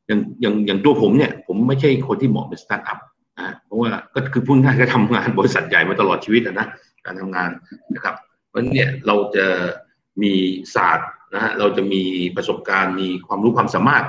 [0.08, 3.00] อย่างอย่างอย่างตัวผมเนี่ย ผมไม่ใช่คนที่เหมาะเป็นสตาร์ทอัพ
[3.40, 6.68] นะเพราะว่าก็คือพูดง่ายก็ทำงานบริษัทใหญ่มาตลอดชีวิตนะ
[7.06, 7.50] การทำงาน
[7.96, 8.16] นะครับ
[8.50, 9.46] เพราะเนี่ยเราจะ
[10.22, 10.34] มี
[10.76, 12.02] ศาสตร์นะฮะเราจะมี
[12.36, 14.06] ประสบการณ์มีความรู้ความสามารถ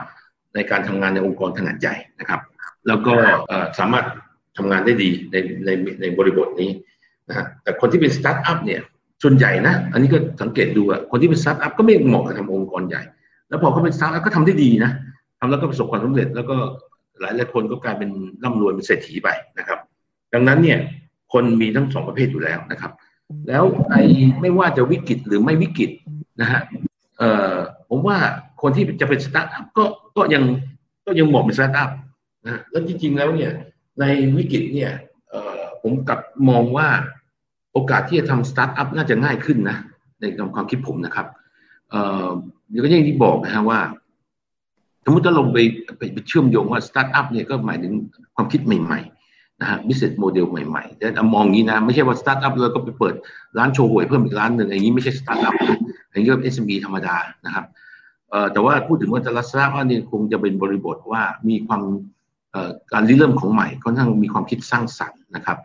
[0.54, 2.40] ในการทำงานในองค์กรขนาดใหญ่นะครับ
[2.86, 3.14] แล้วก็
[3.78, 4.06] สามารถ
[4.56, 6.70] ทำงานได้ดีในในในบริบทนี้
[7.28, 8.80] นะฮะแต่คนที่เป็นสตาร์ทอัพเนี่ย
[9.22, 13.02] ส่วนใหญ่นะ อันนี้ก็สังเกตดูอะคนที่เป็นสตาร์ทอัพก็ไม่เหมาะกับทำองค์กรใหญ่
[13.48, 14.90] แล้วพอเขาเป็นสตาร์ทอัพก็ทำได้ดีนะ
[15.44, 16.56] ทำแล้วก็ประสบความสำเร็จ แล้วก็
[17.20, 18.10] หลายหลายคนก็กลายเป็น
[18.44, 19.28] ร่ำรวยเป็นเศรษฐีไป
[19.58, 19.78] นะครับ
[20.32, 20.78] ดังนั้นเนี่ย
[21.32, 22.92] คนมีทั้งสองประเภทอยู่แล้วนะครับ
[23.48, 23.94] แล้วใน
[24.40, 25.90] ไม่ว่าจะวิกฤตหรือไม่วิกฤต
[26.40, 26.60] นะฮะ
[27.18, 27.54] เอ่อ
[27.88, 28.18] ผมว่า
[28.62, 29.84] คนที่จะเป็นสตาร์ทอัพก็
[30.16, 30.42] ก็ยัง
[31.06, 31.90] ก็ยังเหมาะเป็นสตาร์ทอัพ
[32.44, 33.52] นะแล้วจริง ๆ แล้วเนี่ย
[34.00, 34.04] ใน
[34.36, 34.92] วิกฤตเนี่ย
[35.82, 36.88] ผมกลับมองว่า
[37.72, 39.78] โอกาสที่จะทำสตาร์ทอัพน่าจะง่ายขึ้นนะ
[40.20, 41.26] ในความคิดผมนะครับ
[41.90, 42.28] เอ่อ
[42.82, 43.80] ก็อย่างที่บอกนะฮะว่า
[45.04, 45.58] สมมติถ้าลงไป
[45.98, 47.92] ไปเชื่อมโยงว่าสตาร์ทอัพเนี่ยก็หมายถึง
[48.34, 53.14] ความคิดใหม่ๆนะฮะ business model ใหม่ๆแต่มองงี้นะ ไม่ใช่ว่าสตาร์ทอัพแล้วก็ไปเปิด
[53.58, 55.54] ร้านโชห่วยเพิ่มอีกร้านหนึ่งอย่างนี้ไม่ใช่สตาร์ทอัพ
[56.10, 57.64] อย่างนี้ก็เป็น SME ธรรมดานะครับ
[58.30, 61.82] เอ่อแต่ว่าพูดถึงว่าจะรัสตาร์ทอัพนี่คงจะเป็นบริบทว่ามีความ
[62.92, 65.58] การริเริ่มของใหม่ค่อนข้างมีความคิดสร้างสรรค์นะครับ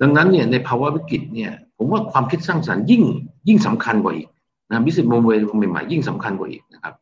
[0.00, 3.02] ดังนั้นเนี่ยในภาวะวิกฤตเนี่ยผมว่าความคิดสร้างสรรค์ยิ่ง
[3.48, 4.28] ยิ่งสำคัญกว่าอีก
[4.70, 6.94] นะ business model ใหม่ๆยิ่งสำคัญกว่าอีกนะครับ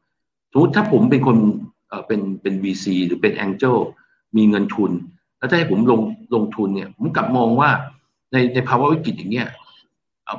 [0.53, 1.37] สมมติถ้าผมเป็นคน
[2.07, 3.77] เป็นเป็น VC หรือเป็น Angel
[4.37, 4.91] มีเงินทุน
[5.39, 6.01] แล้วถ้าให้ผมลง
[6.35, 7.71] ลงทุนเนี่ย ผมกลับมองว่า
[8.33, 9.49] ในในภาวะวิกฤตอย่างเงี้ย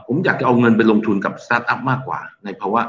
[0.07, 2.81] ผมอยากจะเอาเงินไปลงทุนกับสตาร์ทอัพมากกว่า ในภาวะ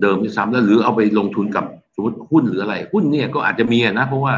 [0.00, 4.34] เดิมที่ซ้ำแล้วหรือเอาไปลงทุนกับสมมติหุ้นหรืออะไร หุ้นเนี่ยก็อาจจะมีนะเพราะว่า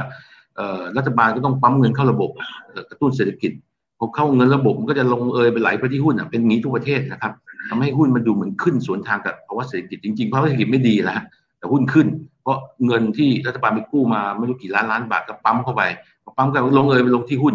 [0.97, 2.31] รัฐบาลก็ต้องปั๊มเงินเข้าระบบ
[2.91, 3.53] กระตุ้นเศรษฐกิจ
[3.99, 7.33] พอเข้าเงินระบบมันก็จะลงเอยไปไหลไปที่หุ้นอะเป็นงี้ทุกประเทศนะครับ
[7.69, 11.21] ทำให้หุ้นมันดูเหมือนขึ้นสวนทางกับภาวะเศรษฐกิจจริงๆภาวะเศรษฐกิจไม่ดีแล้ว
[11.59, 12.07] แต่หุ้นขึ้น
[12.49, 15.83] ราะเงินที่รัฐบาลไปกู้มาไม่รู้กี่ล้านล้านบาทก็ปั๊มเข้าไป
[16.37, 17.55] ปั๊มก็ลงเอยไปลงที่หุ้น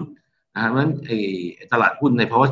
[0.54, 1.18] นะฮะเพราะฉะนั้นไอ้
[1.72, 2.48] ตลาดหุ้นในภาวะ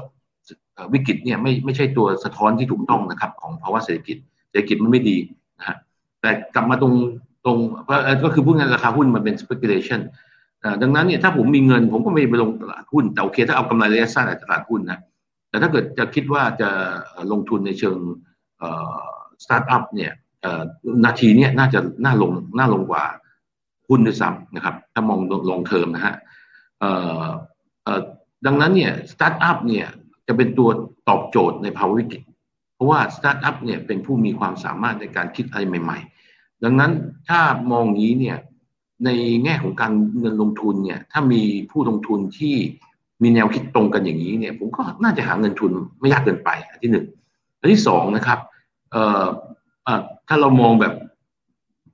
[0.94, 4.18] วิกฤตเนี่ยไม่ไม่ใช่ตัวสะท้อนที่ถูกต้องนะครับ ของภาวะเศรษฐกิจ
[4.50, 5.18] เศรษฐกิจมันไม่ดี
[5.60, 5.78] นะฮะ
[6.22, 6.94] แต่กลับมาตรง
[7.46, 7.58] ตรง
[8.24, 10.00] ก็คือพูดง่ายราคาหุ้นมันเป็น speculation
[10.82, 15.00] ดังนั้นเนี่ยถ้าผมมีเงินผมก็ไม่ไปลงตลาดหุ้น แต่โอเค ถ้าเอากำไรระยะสั้นในตลาดหุ้นนะ
[15.50, 16.70] แต่ถ้าเกิดจะคิดว่าจะ
[17.32, 17.98] ลงทุนในเชิง
[19.44, 20.12] สตาร์ทอัพเนี่ย
[21.06, 23.04] นาทีนี้น่าจะน่าลงน่าลงกว่า
[23.88, 25.20] หุ้นด้วยซ้ำนะครับ ถ้ามอง
[25.50, 26.16] long term นะฮะ
[28.46, 29.88] ดังนั้นเนี่ยสตาร์ทอัพเนี่ย
[30.28, 30.70] จะเป็นตัว
[31.10, 32.22] ตอบโจทย์ในภาวะวิกฤต
[32.76, 36.00] เพราะว่าสตาร์ทอัพเนี่ยเป็นผู้มีความสามารถในการคิดอะไรใหม่
[36.32, 36.92] ๆ ดังนั้น
[37.30, 37.40] ถ้า
[37.72, 38.38] มองงี้เนี่ย
[39.06, 39.10] ใน
[39.44, 42.56] แง่ของการเงินลงทุนเนี่ยถ้ามีผู้ลงทุนที่
[43.24, 47.06] มีแนวคิดตรงกันอย่างนี้เนี่ยผมก็น่าจะหาเงินทุนไม่ยากเกินไปอันที่หนึ่ง
[47.60, 48.40] อันที่สองนะครับ
[50.28, 50.94] ถ้าเรามองแบบ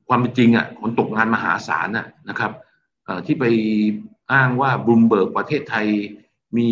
[0.07, 2.51] ความเป็นจริงอะคนตกงานมหาศาลน่ะนะครับ
[3.25, 3.45] ที่ไป
[4.31, 5.87] อ้างว่าบลูมเบิร์กประเทศไทย
[6.57, 6.69] มี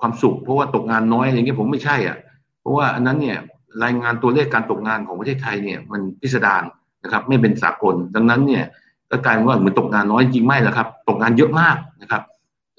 [0.00, 2.16] ความสุข เพราะว่าตกงานน้อยอะไรเงี้ยผมไม่ใช่อะ
[2.60, 3.38] เพราะว่าอันนั้นเนี่ย
[3.84, 6.62] รายงานตัวเลขการตกงานของประเทศไทยเนี่ยมันพิสดาร
[7.04, 8.64] นะครับ ไม่เป็นสากล ดังนั้นเนี่ย
[9.10, 12.22] ก็กลายเป็นว่าเหมือนตกงานน้อยจริงไม่นะครับ ตกงานเยอะมากนะครับ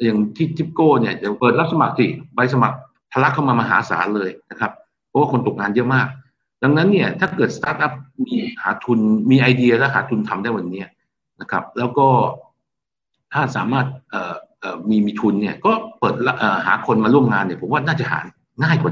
[0.04, 2.06] อย่างที่ทิปโก้เนี่ยอย่างเปิดรับสมัครสิ
[2.36, 2.78] ใบสมัคร
[3.12, 4.72] ทะลักเข้ามามหาศาลเลยนะครับ
[5.08, 6.08] เพราะว่าคนตกงานเยอะมาก
[6.64, 7.94] ดังนั้นเนี่ยถ้าเกิดสตาร์ทอัพ
[8.26, 9.00] มีหาทุน
[9.32, 10.84] มีไอเดียและหาทุนทำได้วันนี้
[11.42, 12.08] นะครับ แล้วก็
[13.34, 13.88] ถ้าสามารถ
[14.90, 16.16] มีมีทุนเนี่ย ก็เปิด
[16.68, 18.20] หาคนมาร่วมงานเนี่ยผมว่าน่าจะหา
[18.64, 18.92] ง่ายกว่า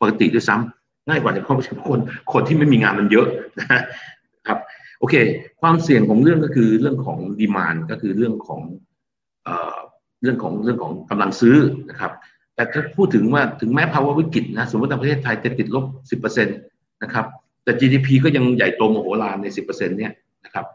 [0.00, 2.00] ปกติด้วยซ้ำง่ายกว่าจะเข้าไปคน
[2.32, 3.26] คนที่ไม่มีงานมันเยอะ
[3.58, 3.68] นะ
[4.48, 4.58] ครับ
[4.98, 5.14] โอเค
[5.60, 8.60] ความเสี่ยงของเรื่องก็คือเรื่องของดีมานก็คือเรื่องของ
[10.22, 11.56] เรื่องของเรื่องของกำลังซื้อ
[11.90, 12.12] นะครับ
[12.54, 16.48] แต่ถ้าพูดถึงว่าถึงแม้ภาวะวิกฤตนะสมมติในประเทศไทยจะติดลบ10%นต
[17.02, 17.26] นะครับ
[17.64, 20.12] แต่ GDP ก็ยังใหญ่โตมโหฬารใน 10%เนี่ย
[20.44, 20.66] นะครับ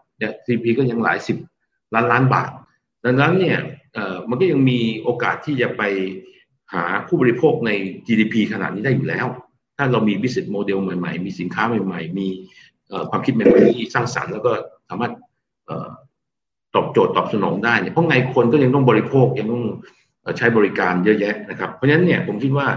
[0.46, 1.38] GDP ก็ยังหลายสิบ
[1.94, 2.52] ล้านล้านบาท
[3.06, 3.58] ดังนั้นเนี่ย
[4.30, 5.82] มันก็ยังมีโอกาสที่จะไป
[6.74, 7.72] หาผู้บริโภคใน
[8.08, 9.28] GDP ขนาดนี้ได้อยู่แล้ว
[9.78, 12.28] ถ้าเรามี business model ใหม่ๆ มีสินค้าใหม่ ๆ มี
[13.10, 14.52] ความคิดใหม่ๆที่สร้างสรรค์แล้วก็
[14.90, 15.14] สามารถ
[16.76, 19.64] ตอบโจทย์ตอบสนองได้เนี่ยเพราะไงคนก็ยังต้องบริโภคยังต้อง
[20.38, 22.68] ใช้บริการเยอะแยะนะครับ เพราะฉะนั้นเนี่ยผมคิดว่า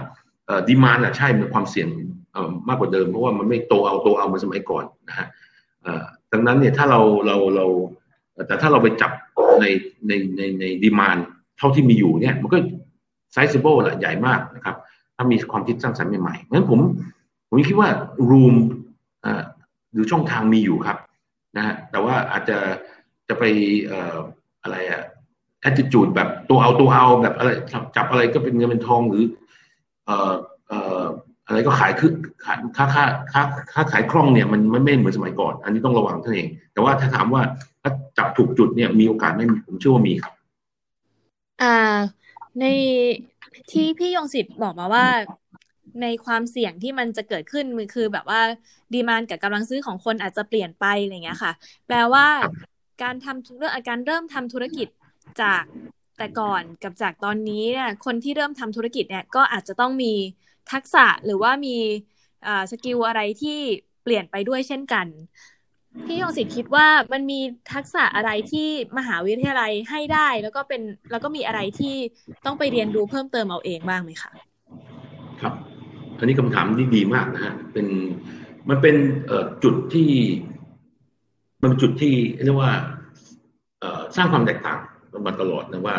[0.69, 1.89] ดีมานอะใช่มีความเสี่ยง
[2.69, 5.27] มากกว่าเดิมเพราะว่ามันไม่โตเอาโตเอาเหมือนสมัยก่อนนะฮะ
[6.33, 7.67] ดังนั้นเนี่ยถ้าเราเราเรา
[8.47, 9.13] แต่ถ้าเราไปจับ
[9.61, 9.65] ใน
[10.09, 11.17] ในในใน demand
[11.59, 12.59] เท่าที่มีอยู่เนี่ย มันก็
[13.33, 14.77] sizable แหละใหญ่มากนะครับ
[15.17, 16.79] ถ้ามีความคิดสร้างสรรค์ใหม่ๆงั้นผม
[17.49, 17.89] ผมคิดว่า
[18.31, 18.55] room
[19.93, 20.99] หรือช่องทางมีอยู่ครับ
[21.57, 22.59] นะฮะแต่ว่าอาจจะ
[23.29, 23.45] จะไป
[24.63, 25.03] อะไรอะ
[25.61, 27.51] adjust แบบตัวเอาตัวเอาแบบอะไร
[27.97, 29.25] จับอะไรก็เป็นเงินเป็นทองหรือ
[30.05, 30.33] เอ่อ
[30.69, 31.05] เอ่อ
[31.49, 32.13] อะไรก็ขายคือ
[32.77, 33.43] ค่าค่าค่า
[33.73, 37.43] ค่าขายคล่องเนี่ยมันไม่ไม่เหมือนสมัยก่อน อันนี้ต้องระวังท่านเอง แต่ว่าถ้าถามว่า
[37.83, 40.33] ถ้าจับถูกจุดเนี่ยมีโอกาสไหมผมเชื่อว่ามีครับ
[41.63, 41.77] อ่า
[42.61, 42.65] ใน
[43.73, 45.07] ที่พี่ยงศิษย์บอกมาว่า
[46.03, 48.41] ในความเสี่ยงที่มันจะเกิดขึ้นมันคือแบบว่า
[48.95, 51.53] demand กับกำลังซื้อของคนอาจจะเปลี่ยนไปอะไรเงี้ยค่ะ
[51.87, 52.27] แปลว่า
[53.03, 54.89] การทำเรื่องการเริ่มทำธุรกิจ
[55.43, 55.63] จาก
[56.19, 60.13] แต่ก่อนกับจากตอนนี้เนี่ยคนที่เริ่มทำธุรกิจเนี่ยก็อาจจะต้องมี
[60.73, 61.77] ทักษะหรือว่ามี
[62.71, 63.59] skill อะไรที่
[64.03, 65.07] เปลี่ยนไปด้วยเช่นกัน
[66.07, 67.41] พี่ยงศิษย์คิดว่ามันมี
[67.73, 71.95] ทักษะอะไรที่มหาวิทยาลัยให้ได้ แล้วก็เป็นแล้วก็มีอะไรที่
[72.47, 74.31] ต้องไปเรียนรู้เพิ่มเติมเอาเองบ้างไหมคะ
[75.41, 75.55] ครับ
[76.19, 77.87] อันนี้คำถามที่ดีมากนะฮะเป็น
[78.69, 78.97] มันเป็น
[79.65, 80.11] จุดที่
[81.63, 82.15] มันเป็นจุดที่
[82.45, 82.73] เรียกว่า
[84.17, 84.79] สร้างความแตกต่าง
[85.27, 85.97] มาตลอดนะว่า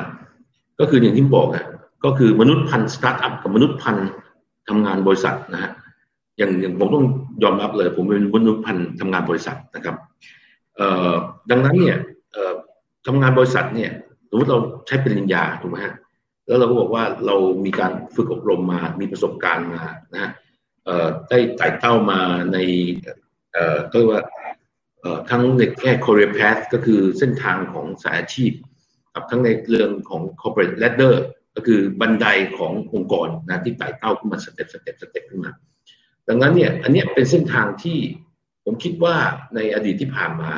[0.80, 1.66] ก็คืออย่างที่บอกอะ
[2.06, 3.96] ก็คือมนุษย์พันธุ์สตาร์ทอัพกับมนุษย์พันธุ์
[4.70, 5.72] ทำงานบริษัทนะฮะ
[6.38, 7.06] อย่างอย่างผมต้อง
[7.44, 9.96] ยอมรับเลย ผมเป็นมนุษย์พันธ์ทำงานบริษัทนะครับ
[11.50, 11.98] ดังนั้นเนี่ย
[13.08, 13.92] ทำงานบริษัทเนี่ย
[14.30, 15.96] สมมติเราใช้ปริญญาถูกไหมฮะ
[16.48, 19.82] แล้วเราก็บอกว่าเรามีการฝึกอบรมมา มีประสบการณ์มา
[20.14, 20.32] นะฮะ
[21.30, 22.20] ได้ไต่เต้ามา
[22.54, 22.58] ใน
[23.92, 24.24] ก็เรียกว่า
[25.30, 28.52] ทั้งในแค่ career path ก็คือเส้นทางของสายอาชีพ
[29.14, 31.16] กับทั้งในเรื่องของ corporate ladder
[31.56, 32.26] ก็คือบันได
[32.58, 35.52] ขององค์กรนะที่ไต่เต้าขึ้นมา step step step ขึ้นมา
[36.28, 37.98] ดังนั้นเนี่ยอันนี้เป็นเส้นทางที่
[38.66, 39.16] ผมคิดว่า
[39.56, 40.52] ในอดีตที่ผ่านมา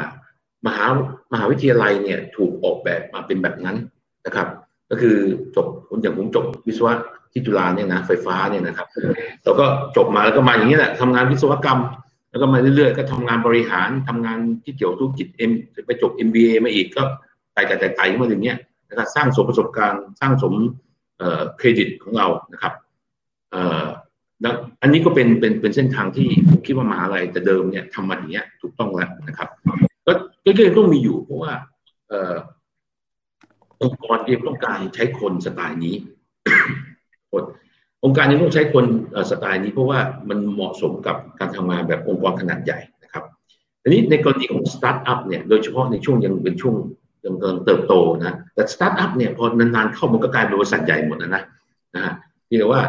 [0.65, 0.85] มหา
[1.31, 3.77] มหาวิทยาลัยเนี่ยถูกออกแบบมาเป็นแบบนั้น
[4.25, 4.47] นะครับ
[4.89, 5.15] ก็คือ
[5.55, 5.67] จบ
[6.01, 6.93] อย่างผมจบวิศวะ
[7.31, 8.87] ที่จุฬาเนี่ยนะไฟฟ้าเนี่ยนะครับ
[9.43, 9.65] เราก็
[9.97, 11.79] จบมาแล้วก็มาอย่างนี้แหละทำงานวิศวกรรม
[12.31, 15.51] แล้วก็มาเรื่อยๆ ก็ทำงานบริหารทำงานที่เกี่ยวธุรกิจเอ็ม
[15.85, 17.03] ไปจบ MBA มาอีกก็
[17.53, 18.57] ไต่ไต่ไต่มาอย่างเงี้ย
[18.91, 20.53] นะครับสร้างสมประสบการณ์สร้างสม
[21.57, 22.73] เครดิตของเรานะครับ
[24.81, 29.49] อันนี้ก็เป็นเป็นเป็นเส้นทางที่ผมคิดว่ามหาลัยแต่เดิมเนี่ยทำมาอย่างเงี้ยถูกต้องแล้วนะครับ
[30.05, 30.11] ก็
[30.45, 31.53] ก็ยังต้องมีอยู่ เพราะว่า
[33.81, 35.95] องค์กรเองต้องการใช้คนสไตล์นี้
[38.03, 38.85] องค์การยังต้องใช้คน
[39.31, 43.23] สไตล์นี้เพราะว่ามันเหมาะสมกับการทำงานแบบองค์กรขนาดใหญ่นะครับ
[43.81, 46.75] ทีนี้ในกรณีของสตาร์ทอัพเนี่ยโดยเฉพาะในช่วงยังเป็นช่วง
[47.23, 51.43] ยังกำลังเติบโตนะแต่สตาร์ทอัพเนี่ยพอนานๆเข้ามันก็กลายเป็นบริษัทใหญ่หมดนะนะ
[51.95, 52.13] นะฮะ
[52.47, 52.81] ที่แต่ว่า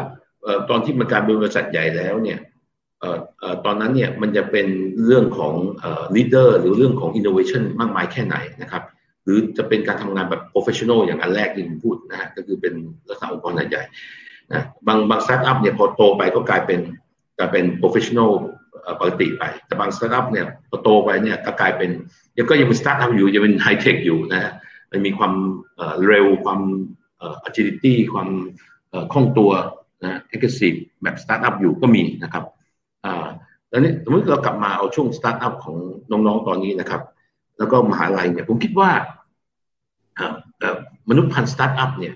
[0.69, 2.39] ตอนที่มันกลายเป็นบริษัทใหญ่แล้วเนี่ย
[3.65, 4.67] ตอนนั้นเนี่ยมันจะเป็น
[5.05, 5.53] เรื่องของ
[6.15, 8.83] leader หรือเรื่องของอินโนเวชันมากมายแค่ไหนนะครับ
[9.23, 12.73] หรือจะเป็นการทำงานแบบ professional อย่างอันแรกที่ผมพูดนะฮะก็คือเป็น
[13.09, 13.83] ลักษณะองค์กรใหญ่
[14.51, 16.79] นะบางบางสตาร์ทอัพเนี่ยพอโตไปก็กลายเป็น
[17.37, 18.31] กลายเป็น professional
[18.99, 21.89] ปกติไป แต่บางสตาร์ทอัพเนี่ยพอโตไปเนี่ยก็กลายเป็น
[22.37, 24.53] ยังก็ยังเป็นสตาร์ทอัพอยู่ยังเป็นไฮเทคอยู่นะ
[24.91, 25.33] มันมีความ
[26.07, 26.61] เร็วความ
[27.47, 28.29] agility ความ
[29.11, 29.51] คล่องตัว
[30.03, 32.43] นะ aggressive แบบสตาร์ทอัพอยู่ก็มีนะครับ
[33.69, 35.75] แล้วนี้สมมติเรากลับมาเอาช่วงสตาร์ทอัพของ
[36.11, 37.01] น้องๆตอนนี้นะครับ
[37.57, 38.91] แล้วก็มหาลัยเนี่ยผมคิดว่า
[41.09, 42.15] มนุษย์พันธุ์สตาร์ทอัพเนี่ย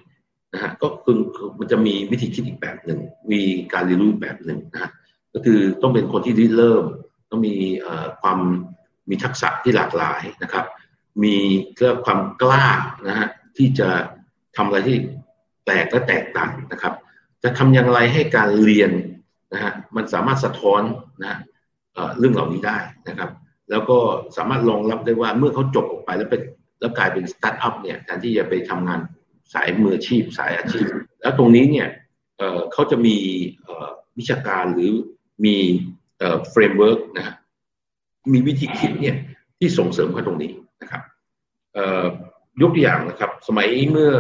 [0.54, 1.18] นะฮะก็คือ
[1.60, 3.00] มันจะมีวิธีคิดอีกแบบหนึ่ง
[3.32, 3.42] มี
[3.74, 4.92] การเรียนรู้แบบหนึ่งนะฮะ
[5.38, 6.86] ก็คือต้องเป็นคนที่ริเริ่ม
[7.30, 7.56] ต้องมี
[8.22, 8.40] ความ
[9.10, 10.66] มีทักษะที่หลากหลายนะครับ
[11.24, 11.36] มี
[11.76, 12.68] เรื่องความกล้า
[13.08, 13.28] นะฮะ
[13.58, 13.90] ที่จะ
[14.56, 14.98] ทำอะไรที่
[15.64, 16.94] แปลกและแตกต่างนะครับ
[17.44, 18.92] จะทำอย่างไรให้การเรียน
[19.54, 20.82] นะฮะมันสามารถสะท้อน
[21.24, 21.40] นะ
[22.18, 22.78] เรื่องเหล่านี้ได้
[23.08, 23.30] นะครับ
[23.70, 23.98] แล้วก็
[24.38, 26.42] สามารถรองรับได้ว่าเมื่อเขาจบออกไปแล้วเป็น
[26.80, 29.00] แล้วกลายเป็นสตาร์ทอัพเนี่ยแทนที่จะไปทำงาน
[29.54, 30.86] สายมืออาชีพสายอาชีพ
[31.22, 31.88] แล้วตรงนี้เนี่ย
[32.74, 33.18] เขาจะมี
[34.18, 34.92] วิชาการหรือ
[35.46, 35.56] มี
[36.18, 37.36] framework นะฮะ
[38.34, 39.18] มีวิธีคิดเนี่ย
[39.60, 41.02] ที่ส่งเสริมเขาตรงนี้นะครับ
[42.62, 44.12] ยกตัวอย่างนะครับ สมัยเมื่อ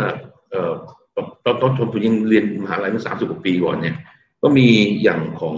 [1.45, 3.95] ตอนตอนผมยังเรียนมหาลัยเมื่อสามสิบกว่าปีก่อนเนี่ย
[4.41, 4.67] ก็มี
[5.03, 5.55] อย่างของ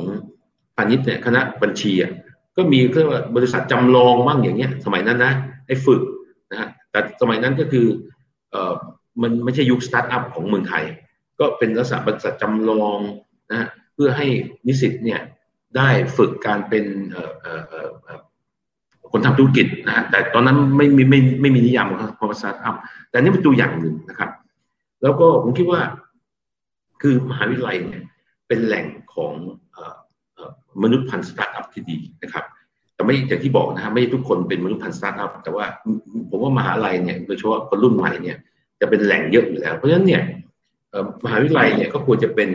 [0.76, 1.92] พาณิชย์เนี่ยคณะบัญชี
[2.58, 5.34] ก็มีเรียกว่าบริษัทจำลองบ้างอย่างเงี้ย สมัยนั้นนะ
[5.68, 6.02] ให้ฝึก
[6.52, 7.86] นะฮะแต่สมัยนั้นก็คือ
[8.52, 8.74] เอ่อ
[9.22, 10.84] มันไม่ใช่ยุคสตาร์ทอัพของเมืองไทย
[11.40, 13.00] ก็เป็นลักษณะบริษัทจำลอง
[13.52, 14.28] นะเพื่อให้
[14.68, 15.20] นิสิตเนี่ย
[15.78, 16.86] ได้ฝึกการเป็น
[19.12, 22.76] คนทำธุรกิจนะฮะแต่ตอนนั้นไม่มีไม่ไม่มีนิยามของคำว่าสตาร์ทอัพ
[23.10, 24.30] แต่นี่เป็นตัวอย่างหนึ่งนะครับ
[25.04, 25.82] แล้วก็ผมคิดว่า
[27.02, 28.04] คือมหาวิทยาลัยเนี่ย
[28.48, 29.34] เป็นแหล่งของ
[30.84, 32.46] มนุษย์พันธุ์สตาร์ทอัพที่ดีนะครับ
[32.94, 35.66] แต่ไม่อย่างที่บอกนะฮะไม่ทุกคนเป็นมนุษย์พันธุ์สตาร์ทอัพแต่ว่า
[36.30, 38.38] ผมว่ามหาลัยเนี่ยโดยเฉพาะคนรุ่นใหม่เนี่ย
[38.80, 40.22] จะเป็นแหล่งเยอะอยู่แล้ว เพราะฉะนั้นเนี่ย
[41.24, 42.50] มหาวิทยาลัยเนี่ยก็ควรจะเป็น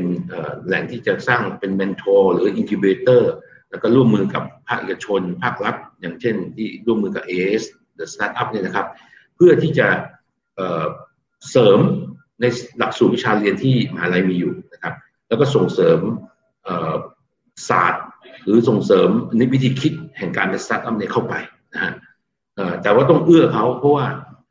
[0.67, 3.33] แหล่งที่จะสร้างเป็น mentor หรือ incubator
[3.71, 7.65] แล้วก็ร่วมมือกับภาคเอกชน ภาครัฐ อย่างเช่นที่ร่วมมือกับ AS
[7.99, 8.87] The Startup เนี่ยนะครับ
[9.37, 9.89] เพื่อที่จะ
[11.51, 11.79] เสริม
[12.41, 12.45] ใน
[12.79, 14.95] หลักสูตรวิชาเรียนที่มหาลัยมีอยู่นะครับ
[15.29, 15.99] แล้วก็ส่งเสริม
[17.69, 18.05] ศาสตร์
[18.45, 19.09] หรือส่งเสริม
[19.39, 21.35] นวิธีคิดแห่งการเป็นสตาร์ทอัพเนี่ยเข้าไป
[21.75, 21.93] นะฮะ
[22.83, 24.07] แต่ว่าต้องเอื้อเขาเพราะว่า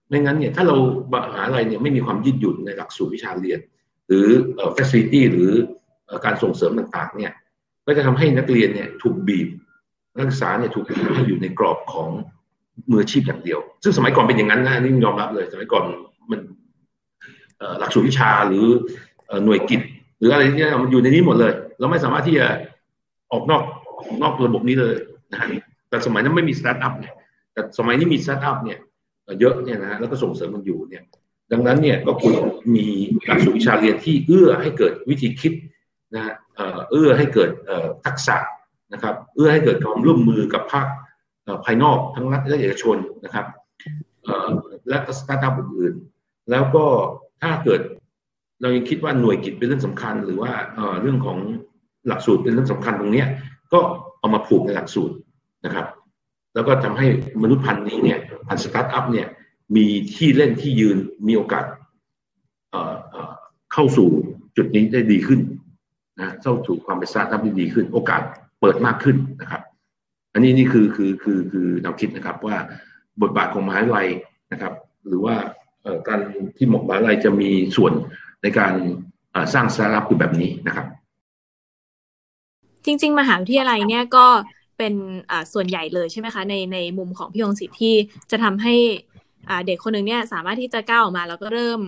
[0.10, 0.76] ไม่งั้นเนี่ยถ้าเรา
[1.14, 3.60] มหาลัยเนี่ยไม่มีความยืดหยุ่นในหลักสูตรวิชาเรียน
[4.08, 5.52] หรือเอ่อ facility หรือ
[6.26, 7.34] การส่งเสริมต่างๆเนี่ย
[7.86, 9.48] ก็จะทำให้นักเรียนเนี่ยถูกบีบ
[10.16, 12.10] นักศึกษาเนี่ยถูกบีบให้อยู่ในกรอบของ
[12.90, 15.84] มืออาชีพอย่างเดียว ซึ่งสมัยก่อนเป็นอย่างนั้นนะนี่ยอมรับเลย สมัยก่อน
[16.32, 16.40] มัน
[17.80, 18.66] หลักสูตรวิชาหรือ
[19.46, 19.82] หน่วยกิต
[20.20, 22.48] หรืออะไรเนี่ยมันอยู่ในนี้หมดเลย เราไม่สามารถที่จะ
[23.32, 23.64] ออกนอก
[24.22, 24.94] นอกระบบนี้เลย
[25.32, 25.40] นะ
[25.90, 27.14] แต่สมัยนั้นไม่มีสตาร์ทอัพเนี่ย
[27.54, 28.80] แต่สมัยนี้มีสตาร์ทอัพเนี่ย
[29.40, 31.04] เยอะเนี่ยนะแล้วก็ส่งเสริมมันอยู่เนี่ย
[31.54, 32.36] ดังนั้นเนี่ยก็ควร
[32.76, 32.86] มี
[33.26, 35.54] หลักสูตรวิชาเรียนที่เอื้อให้เกิดวิธีคิด
[36.16, 36.34] นะ
[36.92, 37.50] เอื้อให้เกิด
[38.06, 38.38] ทักษะ
[38.94, 40.88] นะครับเอื้อให้เกิดความร่วมมือกับภาค
[41.66, 43.46] ภายนอกทั้งรัฐและเอกชนนะครับ
[44.90, 46.86] และสตาร์ทอัพอื่นๆแล้วก็
[47.42, 47.82] ถ้าเกิด
[48.62, 50.52] เรายังคิดว่าหน่วยกิตเป็นเรื่องสำคัญ หรือว่า
[51.02, 51.38] เรื่องของ
[52.08, 53.26] หลักสูตรเป็นเรื่องสำคัญตรงนี้
[53.74, 53.80] ก็
[54.20, 55.16] เอามาผูกในหลักสูตร
[55.66, 55.86] นะครับ
[56.54, 57.08] แล้วก็ทำให้
[57.44, 59.28] มนุษย์พันธุ์นี้เนี่ยพันธุ์สตาร์ทอัพเนี่ย
[59.76, 59.86] มี
[60.16, 60.98] ที่เล่นที่ยืน
[61.28, 61.66] มีโอกาส
[63.74, 64.10] เข้าสู่
[64.58, 65.40] จุดนี้ได้ดีขึ้น
[66.20, 68.22] นะเข้าสู่ความเป็นสตาร์ทอัพที่ดีขึ้น โอกาส
[68.60, 69.62] เปิดมากขึ้นนะครับ
[70.34, 72.58] อันนี้นี่คือคือคือคือแนวคิดนะครับว่า
[73.22, 74.08] บทบาทของมหาวิทยาลัย
[74.52, 74.74] นะครับ
[75.08, 75.36] หรือว่า
[76.08, 76.20] การ
[76.58, 77.94] ที่มหาวิทยาลัยจะมีส่วน
[78.44, 78.74] ในการ
[79.54, 80.86] สร้างสตาร์ทอัพคือแบบนี้นะครับ
[82.86, 84.28] จริง ๆ มหาวิทยาลัยเนี่ยก็
[84.78, 84.94] เป็น
[85.54, 87.96] ส่วนใหญ่เลยใช่ไหมคะ ในในมุมของพี่องศิษย์ที่
[88.32, 88.76] จะทำให้
[89.68, 91.82] เด็กคนหนึ่งเนี่ยสามารถที่จะก้าวออกมา แล้วก็เริ่ม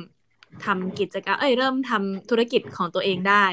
[0.65, 3.45] ทำกิจกรรมเอ้ยเริ่มทำธุรกิจของตัวเองได้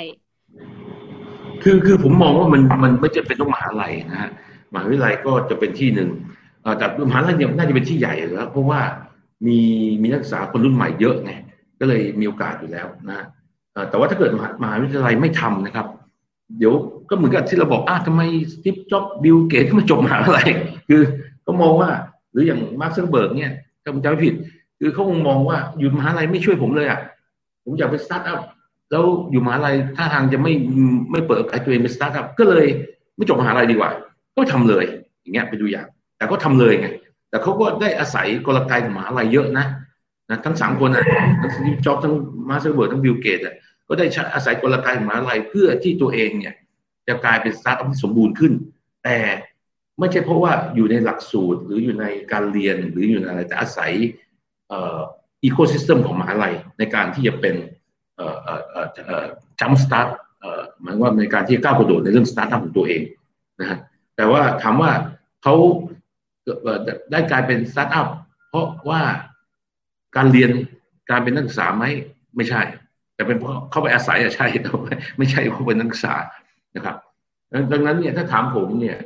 [1.62, 4.30] คือคือผมมองว่ามันมันไม่จะเป็นต้องมหาลัยนะฮะ
[4.72, 6.10] มหาวิทยาลัยก็จะเป็นที่หนึ่ง
[6.78, 8.80] แต่มหาลัยเนี่ยน่าจะเป็นที่ใหญ่แล้วเพราะว่า
[9.46, 9.58] มี
[10.02, 11.32] มีนักศึกษาคนรุ่นใหม่เยอะไง
[11.80, 13.26] ก็เลยมีโอกาสอยู่แล้วนะ
[13.90, 14.30] แต่ว่าถ้าเกิด
[14.62, 15.86] มหาวิทยาลัยไม่ทำนะครับ
[16.58, 16.72] เดี๋ยว
[17.10, 18.22] ก็เหมือนกับที่เราบอกอ้าทำไม
[18.52, 20.48] สติปจ็อบบิลเกตมาจบมหาลัย
[20.88, 21.02] คือ
[21.46, 21.90] ก็มองว่า
[22.32, 23.52] หรืออย่าง Mark Zuckerberg เนี่ย
[23.82, 24.34] ถ้าผมจำไม่ผิด
[24.80, 27.00] คือเขาคงมองว่าอยู่มหาลัยไม่ช่วยผมเลยอะ
[27.64, 28.40] ผมอยากเป็นสตาร์ทอัพ
[28.90, 30.52] แล้วอยู่มหาลัยท่าทางจะไม่
[31.10, 32.66] ไม่เปิดไอ้ตัวเองเป็นสตาร์ทอัพก็เลย
[33.16, 33.90] ไม่จบมหาลัยดีกว่า
[34.36, 34.84] ก็ทำเลย
[35.20, 36.88] อย่างเงี้ยไปดูอย่าง แต่ก็ทำเลยไง
[37.30, 39.66] แต่เขาก็ได้อาศัยกลไกของมหาลัยเยอะนะ
[40.30, 41.04] นะทั้งสามคนอะ
[41.40, 42.14] ทั้ง Steve Jobs ทั้ง
[42.48, 43.54] Mark Zuckerberg ทั้ง Bill Gates อะ
[43.88, 46.54] ก็ได้อาศัยกลไกของมหาลัยเพื่อที่ตัวเองเนี่ย
[47.08, 48.52] จะกลายเป็นสตาร์ทอัพที่สมบูรณ์ขึ้น
[49.04, 49.16] แต่
[49.98, 53.92] ไม่ใช่เพราะว่าอยู่ในหลักสูตรหรืออยู่ในการเรียนหรืออยู่ในอะไรแต่อาศัย
[55.44, 57.54] ecosystem ของมหาลัยในการที่จะเป็น
[59.60, 60.08] jump start
[60.80, 63.02] หมายว่าในการที่ก้าวกระโดดในเรื่องสตาร์ทอัพของตัวเอง
[63.60, 63.78] นะฮะ
[64.16, 64.92] แต่ว่าถามว่า
[65.42, 65.54] เขา
[67.10, 68.08] ได้กลายเป็นสตาร์ทอัพ
[68.48, 69.02] เพราะว่า
[70.16, 70.50] การเรียน
[71.10, 71.84] การเป็นนักศึกษาไหม
[72.36, 72.62] ไม่ใช่
[73.14, 74.70] แต่เป็นเพราะเขาไปอาศัยอะใช่แต่
[75.18, 76.14] ไม่ใช่เขาเป็นนักศึกษา
[76.76, 76.96] นะครับ
[77.72, 78.98] ดังนั้นเนี่ยถ้าถามผมเนี่ย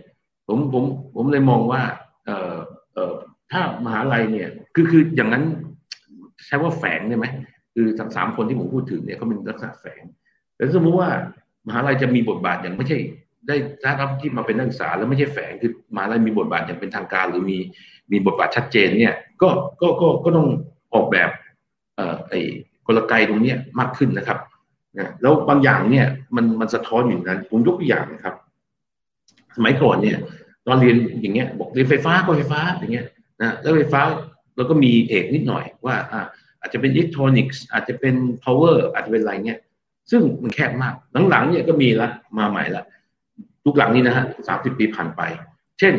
[0.49, 0.85] ผมผม
[1.17, 1.83] ผมเลยมองว่า
[2.27, 2.57] เออ
[2.95, 3.15] เออ
[3.53, 5.45] ถ้ามหาลัยเนี่ย คือคืออย่างนั้น
[6.47, 7.27] ใช้ว่าแฝงได้ไหม
[7.75, 10.03] คือทั้งสามคนที่ผมพูดถึงเนี่ยเขาเป็นลักษณะแฝง
[10.57, 11.09] แต่สมมุติว่า
[11.67, 12.99] มหาลัยจะมีบทบาทอย่างไม่ใช่
[13.49, 13.57] ได้
[14.01, 17.59] รับที่มาเป็นนักศึกษาแล้วไม่ใช่แฝงคือมหาลัยมีบทบาทอย่างเป็นทางการ หรือมี
[18.13, 19.49] มีบทบาทชัดเจนเนี่ย ก็
[19.81, 20.49] ก็ก็ก็ต้อง
[20.95, 21.31] ออกแบบ
[21.97, 22.41] เอ่อไอ้
[22.87, 24.39] กลไกตรงนี้มากขึ้นนะครับ
[24.99, 28.35] นะแล้วบางอย่างเนี่ยมันมันสะท้อนอยู่นั้น ผมยกตัวอย่างนะครับ
[29.57, 30.19] สมัยก่อนเนี่ย
[30.67, 33.07] ตอนเรียนอย่างเงี้ย บอกเรียนไฟฟ้าก็ไฟฟ้าอย่างเงี้ย
[33.43, 34.01] นะแล้วไฟฟ้า
[34.57, 36.27] เราก็มีเอกนิดหน่อยว่าอ่า
[36.61, 39.61] อาจจะเป็นอิเล็กทรอนิกส์อาจจะเป็น power อาจจะเป็นอะไรเงี้ย
[40.11, 40.95] ซึ่งมันแคบมาก
[41.31, 42.85] หลังๆเนี่ยก็มีละมาใหม่ละ
[43.65, 45.23] ทุกหลังนี้นะฮะสามสิบปีผ่านไป
[45.79, 45.95] เช่น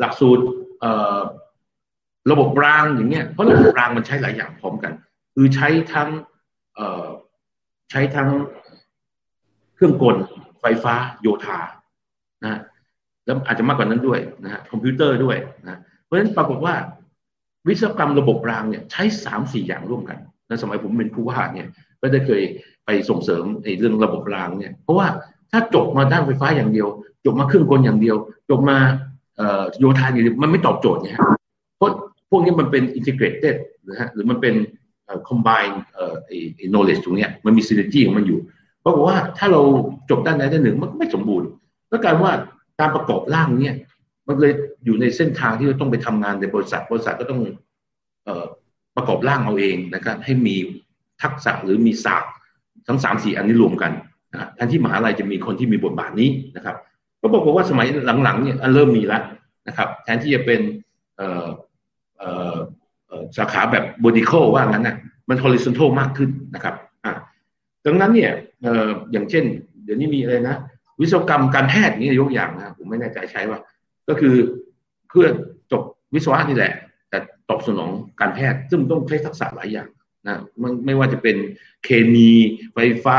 [0.00, 0.44] หลักสูตร
[2.30, 4.92] ระบบรางอย่างเงี้ยเพราะระบบรางมันใช้หลายอย่างพร้อมกัน
[5.34, 6.08] คือใช้ทั้ง
[7.90, 8.28] ใช้ทั้ง
[9.74, 10.16] เครื่องกล
[10.60, 11.58] ไฟฟ้าโยธา
[12.44, 12.60] นะ
[13.26, 16.74] แล้วอาจจะมากกว่านั้นด้วยนะฮะคอมพิวเตอร์ด้วยนะเพราะฉะนั้นปรากฏว่า
[17.68, 20.18] วิศวกรรมระบบรางเนี่ยใช้สามสี่อย่างร่วมกัน
[20.48, 21.68] ในสมัยผมเป็นผู้ว่าเนี่ย
[22.00, 22.42] ก็ได้เคย
[22.84, 25.06] ไปส่งเสริมในเรื่องระบบรางเนี่ยเพราะว่า
[25.50, 26.88] ถ้าจบมาด้านไฟฟ้าอย่างเดียว
[27.24, 28.16] จบมาเครื่องกลอย่างเดียว
[28.50, 28.78] จบมา
[29.78, 31.18] โยธาอย่างเดียวมันไม่ตอบโจทย์เนี่ย
[31.76, 31.90] เพราะ
[32.30, 33.56] พวกนี้มันเป็น integrated
[33.88, 34.54] นะฮะหรือมันเป็น
[35.28, 38.40] combine เอ่อไอ้ knowledge ตรงนี้มันมี synergy ของมันอยู่
[38.80, 39.60] เพราะว่าถ้าเรา
[40.10, 41.48] จบด้านใดด้านหนึ่งมันไม่สมบูรณ์
[41.94, 42.34] ก็กลายว่า
[42.80, 43.74] การประกอบร่างเนี่ย
[44.28, 44.52] มันเลย
[44.84, 47.40] อยู่ในเส้นทางที่เราต้องไปทำงานในบริษัท บริษัทก็ต้อง
[48.24, 48.28] เอ
[48.96, 50.56] ประกอบร่างเอาเองนะครับให้มี
[51.22, 52.32] ทักษะหรือมีศาสตร์
[52.86, 53.92] ทั้งสามสี่อันนี้รวมกัน
[54.32, 56.76] นะแทนที่มหาลัยจะมีคนที่มีบทบาทนี้นะครับ
[57.20, 57.86] ก็บอกว่าสมัย
[58.24, 59.22] หลังๆเนี่ยเริ่มมีแล้ว
[59.68, 60.60] นะครับ แทนที่จะเป็น
[63.36, 64.96] สาขาแบบ vertical ว่างั้นนะ
[65.28, 66.74] มัน horizontal มากขึ้นนะครับ
[67.04, 67.12] อ่า
[67.86, 68.32] ดังนั้นเนี่ย
[68.66, 69.44] อออย่างเช่น
[69.84, 70.56] เดี๋ยวนี้มีอะไรนะ
[71.00, 73.58] วิศวกรรมการแพทย์นี่ยกอย่างนะผมไม่แน่ใจใช้ว่า
[74.08, 74.34] ก็คือ
[75.08, 75.26] เพื่อ
[75.72, 75.82] จบ
[76.14, 76.72] วิศวะนี่แหละ
[77.10, 77.18] แต่
[77.48, 77.90] ตอบสนอง
[78.20, 79.88] การแพทย์ ซึ่งต้องใช้ทักษะหลายอย่าง
[80.26, 81.36] นะมันไม่ว่าจะเป็น
[81.84, 82.30] เคมี
[82.74, 83.18] ไฟฟ้า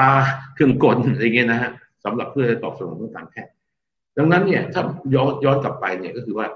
[0.53, 1.71] เครื่องกลอะไรเงี้ยนะฮะ
[2.05, 3.51] สำหรับเพื่อตอบสนองเรื่องการแพทย์
[4.17, 4.81] ดังนั้นเนี่ยถ้า
[5.15, 6.47] ย้อนย้อนกลับไปเนี่ยก็คือว่า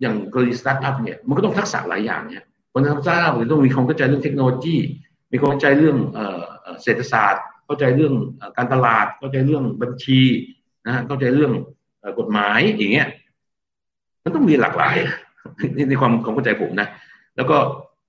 [0.00, 4.76] อย่างกรณีสตาร์ทอัพเนี่ยมันก็ต้องทักษะหลายอย่างเนี่ยคนทำสตาร์ทอัพต้องมีความเข้าใจเรื่องเทคโนโลยี
[5.32, 5.96] มีความเข้าใจเรื่อง
[6.82, 8.14] เศรษฐศาสตร์ เข้าใจเรื่อง
[8.56, 10.20] การตลาด เข้าใจเรื่องบัญชี
[10.86, 11.52] นะเข้าใจเรื่อง
[12.18, 13.08] กฎหมายอย่างเงี้ย
[14.22, 14.96] มันต้องมีหลากหลาย
[15.76, 16.88] นี่ในความความเข้าใจผมนะ
[17.36, 17.56] แล้วก็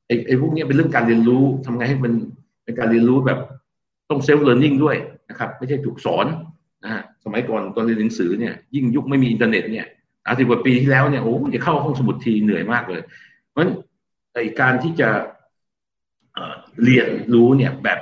[0.07, 2.13] ไอ้ไอ้พวกนี้เป็นเรื่องการเรียนรู้ทำไงให้มัน
[2.63, 3.39] เป็นการเรียนรู้แบบ
[4.09, 4.97] ต้อง self เรียนรู้ด้วย
[5.29, 6.25] นะครับ ไม่ใช่ถูกสอน
[6.83, 9.87] นะฮะสมัยก่อนตอนเรียนหนังสือเนี่ย ยิ่งยุคไม่มีอินเทอร์เน็ตเนี่ย
[10.27, 13.01] ยี่สิบกว่าปีที่แล้วเนี่ยโอ้จะเข้าห้องสมุดทีเหนื่อยมากเลย
[13.49, 13.71] เพราะฉะนั้น
[14.33, 15.09] ไอ้การที่จะ
[16.83, 17.99] เรียนรู้เนี่ยแบบ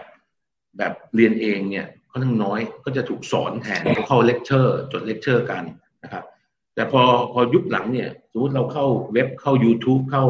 [0.77, 5.63] แบบเรียนเองเนี่ยค่อนข้างน้อยก็จะถูกสอนแทนเข้าเลคเชอร์จดเลคเชอร์กัน
[6.03, 6.23] นะครับ
[6.75, 7.01] แต่พอ
[7.31, 10.25] พอยุคหลังเนี่ย สมมติเราเข้าเว็บเข้า YouTube เข้า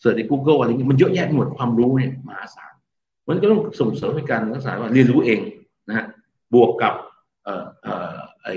[0.00, 2.72] search ใน Google อะไรเงี้ยมันเยอะแยะหมดความรู้เนี่ยมหาศาล
[3.28, 5.40] มันก็ต้องส่งเสริมในการรักษาว่าเรียนรู้เอง
[5.88, 6.06] นะฮะ
[6.54, 6.94] บวกกับ
[7.44, 8.48] เอ่อเอ่อไอ้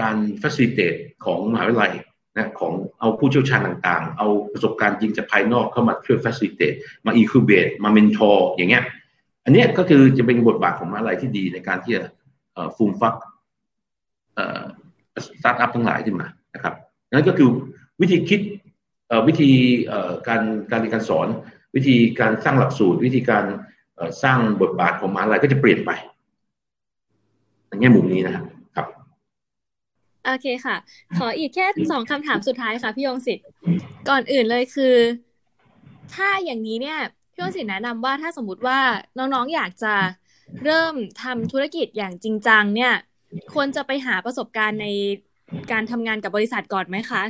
[0.00, 1.92] การ facilitate ของมหาวิทยาลัย
[2.36, 6.76] นะของเอาผู้เชี่ยวชาญต่างๆ เอาประสบการณ์จริงจากภายนอกเข้ามาช่วย facilitate
[7.06, 8.84] มา incubate มา mentor อย่างเงี้ย
[9.44, 12.02] อันนี้ก็คือจะเป็นบทบาทของมหาวิทยาลัยที่ดีในการที่จะ
[12.76, 13.14] ฟูมฟัก
[15.24, 16.74] สตาร์ทอัพทั้งหลายขึ้นมานะครับ
[17.10, 17.48] นั่นก็คือ
[18.00, 18.40] วิธีคิด
[19.28, 19.50] วิธี
[20.28, 21.28] การการเรียนการสอน
[21.76, 23.44] วิธีการสร้างหลักสูตร วิธีการ
[24.22, 25.90] สร้างบทบาทของมหาวิทยาลัยก็จะเปลี่ยนไป
[27.68, 28.44] ในแง่มุมนี้นะครับ
[28.76, 28.86] ครับ
[30.24, 30.76] โอเคค่ะ
[31.18, 33.46] ขออีกแค่สองคำถามสุดท้ายค่ะพี่ยงศิษย์
[34.08, 34.94] ก่อนอื่นเลยคือ
[36.14, 36.98] ถ้าอย่างนี้เนี่ย
[37.34, 38.78] พี่ยงศิษย์แนะนำว่าถ้าสมมติว่า
[39.18, 39.94] น้องๆอยากจะ
[40.64, 42.92] เริ่มทำธุรกิจอย่างจริงจังเนี่ย
[43.54, 44.88] ควรจะไปหาประสบการณ์ใน
[45.72, 47.22] การทำงานกับบริษัทก่อนไหมคะ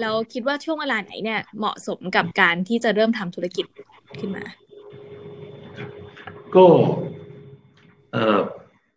[0.00, 3.66] แล้วคิดว่าช่วงเวลาไหนเนี่ย เหมาะสมกับการที่จะเริ่มทำธุรกิจ
[4.20, 4.44] ขึ้นมา
[6.54, 6.64] ก็
[8.12, 8.38] เอ่อ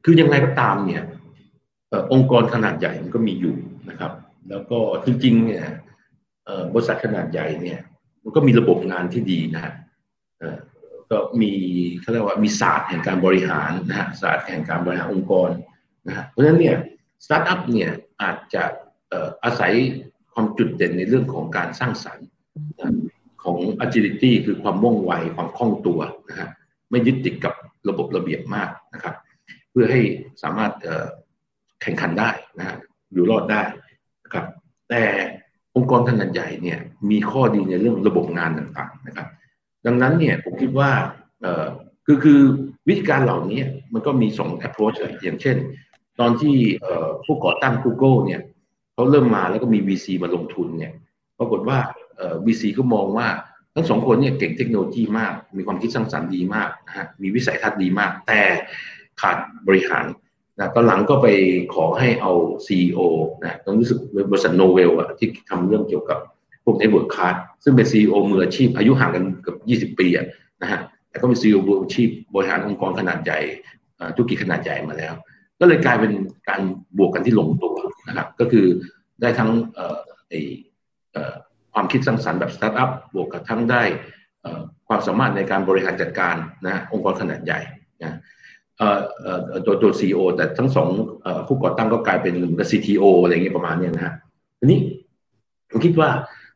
[0.03, 1.03] คือยังไงก็ตามเนี่ย
[2.11, 3.55] องค์กรขนาดใหญ่มันก็มีอยู่
[3.89, 4.11] นะครับ
[4.49, 5.65] แล้วก็จริงๆเนี่ย
[6.73, 7.79] บริษัทขนาดใหญ่เนี่ย
[8.23, 9.73] มันก็มีระบบงานที่ดีนะฮะ
[11.11, 11.51] ก็มี
[12.01, 15.49] เขาเรียกว่ามีศาสตร์แห่งการบริหารนะฮะศาสตร์แห่งการบริหารองค์กร
[16.07, 16.77] นะฮะเพราะฉะนั้นเนี่ย
[17.25, 17.91] สตาร์ทอัพเนี่ย
[18.21, 18.63] อาจจะ
[19.43, 19.73] อาศัย
[20.33, 22.27] ความจุดเด่นในเรื่องของการสร้างสรรค์
[23.43, 26.49] ของ agility คือความว่องไวความคล่องตัวนะฮะ
[26.89, 27.53] ไม่ยึดติดกับ
[27.89, 29.15] ระบบระเบียบมากนะครับ
[29.71, 30.01] เพื่อให้
[30.43, 30.71] สามารถ
[31.81, 32.29] แข่งขันได้
[32.59, 32.77] นะฮะ
[33.13, 33.61] อยู่รอดได้
[34.23, 34.45] นะครับ
[34.89, 35.03] แต่
[35.75, 36.79] องค์กรขนาดใหญ่เนี่ย
[37.09, 39.27] มีข้อดีในเรื่องระบบงานต่างๆนะครับ
[39.85, 40.91] ดังนั้นเนี่ยผมคิดว่า
[42.05, 42.39] คือคือ
[42.87, 43.61] วิธีการเหล่านี้
[43.93, 45.57] มันก็มีสอง approach อย่างเช่น
[46.19, 46.55] ตอนที่
[47.25, 48.41] ผู้ก่อตั้ง Google เนี่ย
[48.93, 50.93] เขาเริ่มมาแล้วก็มี VC มาลงทุนเนี่ย
[51.39, 51.77] ปรากฏว่า
[52.45, 53.27] VC ก็มองว่า
[53.75, 58.41] ทั้งสองคนเนี่ยเก่งเทคโนโลยีมาก มีความคิดสร้างสรรค์ดีมากนะฮะมีวิสัยทัศน์ดีมาก แต่
[59.21, 60.05] ขาดบริหาร
[60.57, 61.27] นะตอนหลังก็ไป
[61.73, 62.31] ขอให้เอา
[62.67, 62.99] CEO
[63.41, 63.99] นะต้องรู้สึก
[64.31, 66.19] บริษัท Novell อะที่ทำเรื่องเกี่ยวกับ
[66.63, 69.55] พวก network card ซึ่งเป็น CEO มืออาชีพอายุห่างกันเกือ
[69.87, 70.07] บ20 ปี
[70.61, 73.39] นะฮะแต่ก็เป็น CEO มืออาชีพบริหารองค์กรขนาดใหญ่
[74.15, 75.13] ธุรกิจขนาดใหญ่มาแล้ว
[75.59, 76.11] ก็เลยกลายเป็น
[76.49, 76.61] การ
[76.97, 77.75] บวกกันที่ลงตัว
[78.07, 78.65] นะครับก็คือ
[79.21, 79.49] ได้ทั้ง
[81.73, 83.83] ความคิดสร้างสรรค์แบบสตาร์ทอัพบวกกับทั้งได้
[84.87, 86.35] ความสามารถในการบริหารจัดการ
[86.65, 87.59] นะองค์กรขนาดใหญ่
[88.03, 88.17] นะ
[89.65, 90.89] ตัวตัวซีอแต่ทั้งสอง
[91.47, 94.13] ผู้ก่อตั้งก็กลายเป็นเหมือนกับ CTO อะไรเงี้ยประมาณนี้นะฮะ
[94.59, 94.79] ทีนี้
[95.69, 96.09] ผมคิดว่า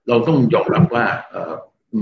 [0.08, 1.06] เราต้องยอมรับว่า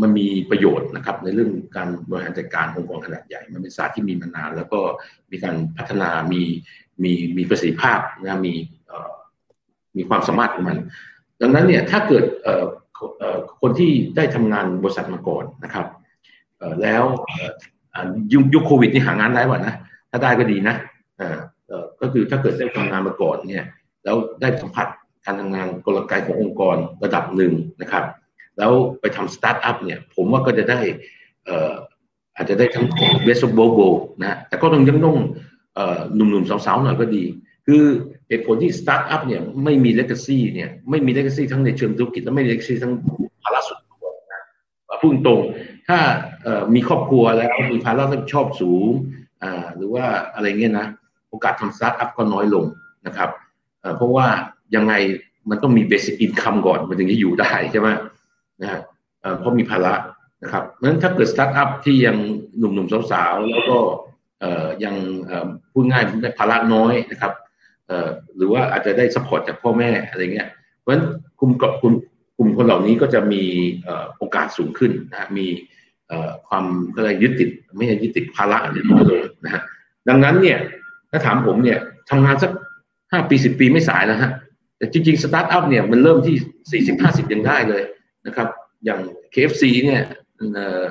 [0.01, 4.79] มันมีประโยชน์นะครับ ในเรื่องการบริหารจัดการองค์กรขนาดใหญ่ มันเป็นศาสตร์ที่มีมานาน แล้วก็
[5.31, 6.41] มีการพัฒนามี
[7.03, 8.53] มีมีประสิทธิภาพนะมี
[9.97, 10.77] มีความสามารถของมัน
[11.41, 12.23] ดังนั้นเนี่ยถ้าเกิด
[13.61, 15.87] คนที่ได้ทำงานบริษัทมาก่อนนะครับ
[16.81, 17.03] แล้ว
[18.53, 19.75] ยุคโควิดนี่หางานได้ป่ะนะ
[20.11, 20.75] ถ้าได้ก็ดีนะ
[22.01, 23.65] ก็คือถ้าเกิดได้ทำงานมาก่อนเนี่ย
[24.03, 24.87] แล้วได้สัมผัส
[25.25, 28.03] การทำงานกลไกขององค์กรระดับหนึ่งนะครับ
[28.57, 30.79] แล้วไปทำสตาร์ทอัพเนี่ย ผมว่าก็จะได้
[32.35, 32.85] อาจจะได้ทั้ง
[33.23, 33.79] best of both
[34.21, 35.17] นะแต่ก็ต้องยังต้อง
[36.15, 37.23] หนุ่มๆสาวๆหน่อยก็ดี
[37.65, 37.83] คือ
[38.27, 42.93] เหตุผลที่สตาร์ทอัพเนี่ยไม่มี legacy เนี่ยไม่มี legacy ทั้งในเชิงธุรกิจและไม่มี legacy ทั้ง
[43.43, 44.41] ภาระส่วนตัวนะ
[45.01, 45.39] พูดตรง
[45.87, 45.99] ถ้า
[46.75, 48.87] มีครอบครัวแล้วมีภาระรับผิดชอบสูง
[49.77, 50.87] หรือว่าอะไรเงี้ยนะ
[51.29, 52.65] โอกาสทำสตาร์ทอัพก็น้อยลง
[53.07, 53.29] นะครับ
[53.97, 54.27] เพราะว่า
[54.75, 54.93] ยังไง
[55.49, 57.89] มันต้องมี basic income ก่อนมันถึงจะอยู่ได้ใช่ไหม
[58.61, 58.81] นะฮะ
[59.37, 59.93] เพราะมีภาระ
[60.43, 62.17] นะครับเพราะฉะนั้นถ้าเกิดสตาร์ทอัพที่ยัง
[62.57, 63.77] หนุ่มๆสาวๆแล้วก็
[64.83, 64.95] ยัง
[65.71, 67.33] พูดง่ายได้ภาระน้อยนะครับ
[68.35, 70.49] หรือว่าอาจจะได้ support จากพ่อแม่อะไรเงี้ย
[70.79, 71.05] เพราะฉะนั้น
[71.39, 71.93] กลุ่มกับกลุ่ม
[72.37, 73.43] กลุ่มคนเหล่านี้ก็จะมี
[74.17, 75.47] โอกาสสูงขึ้นนะมี
[76.47, 79.61] ความอะไรยึดติดไม่ใช่ยึดติดภาระอะไรน้อยลงนะฮะ
[80.09, 80.59] ดังนั้นเนี่ย
[81.11, 82.51] ถ้าถามผมเนี่ยทำงานสัก
[83.11, 84.31] ห้าปีสิบปีไม่สายแล้วฮะ
[84.85, 86.35] แต่จริงๆสตาร์ทอัพเนี่ยมันเริ่มที่
[86.71, 87.83] สี่สิบห้าสิบยังได้เลย
[88.27, 88.47] นะครับ
[88.85, 88.99] อย่าง
[89.33, 90.01] KFC เนี่ย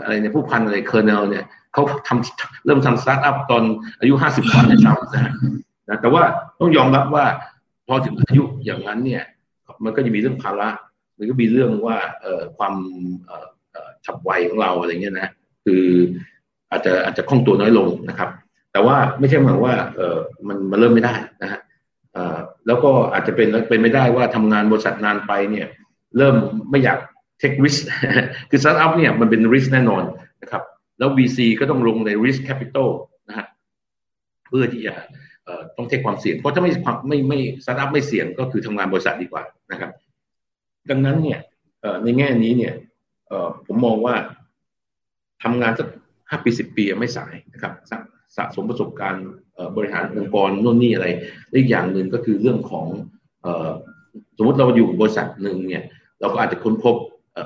[0.03, 3.63] อะไรเนี่ยผู้พันอะไร Colonel เนี่ยเขาทำเริ่มทำสตาร์ทอัพตอน
[4.01, 5.33] อายุห้าสิบกว่าในสามนะ
[5.89, 6.23] นะแต่ว่า
[6.61, 7.25] ต้องยอมรับว่า
[7.87, 9.23] พอถึงอายุอย่างนั้นเนี่ย
[9.85, 10.69] มันก็จะมีเรื่องภาระ
[11.19, 12.75] มันก็มีเรื่องว่าเอ่อความ
[13.25, 13.37] เอ่
[13.87, 15.29] อฉับไวของเราอะไรเงี้ยนะ
[15.65, 15.85] คือ
[16.71, 18.31] อาจจะอาจจะคล่องตัวน้อยลงนะครับ
[18.73, 20.17] แต่ว่าไม่ใช่หมายว่าเออ
[20.49, 21.61] มันมันเริ่มไม่ได้นะฮะ
[22.67, 25.67] แล้วก็อาจจะเป็นเป็นไม่ได้ว่าทำงานบริษัทนานไปเนี่ย
[26.17, 26.35] เริ่ม
[26.71, 26.99] ไม่อยาก
[27.39, 27.77] take risk
[28.51, 30.03] คือสตาร์ทอัพเนี่ยมันเป็น risk แน่นอน
[30.43, 30.63] นะครับ
[30.99, 32.89] แล้ว VC ก็ต้องลงใน risk capital
[33.29, 33.47] นะฮะ
[34.47, 34.95] เพื่อที่จะ
[35.77, 36.71] ต้อง take ความเสี่ยง เพราะถ้าไม่
[37.09, 39.43] ไม่ไม่สตาร์ทอัพไม่เสี่ยงก็คือทำงานบริษัทดีกว่า
[39.73, 39.91] นะครับ
[40.91, 41.41] ดังนั้นเนี่ย
[42.05, 42.75] ในแง่นี้เนี่ย
[43.67, 44.15] ผมมองว่า
[45.43, 45.89] ทำงานสัก
[46.31, 47.73] ห้าปีสิบปีไม่สายนะครับ
[48.37, 49.25] สะสมประสบการณ์
[49.77, 51.07] บริหารองค์กรโน่นนี่อะไร
[51.55, 52.87] อีกอย่างหนึ่งก็คือเรื่องของ
[54.37, 55.83] สมมติเราอยู่บริษัทหนึ่งเนี่ย
[56.21, 56.97] เราก็อาจจะค้นพบ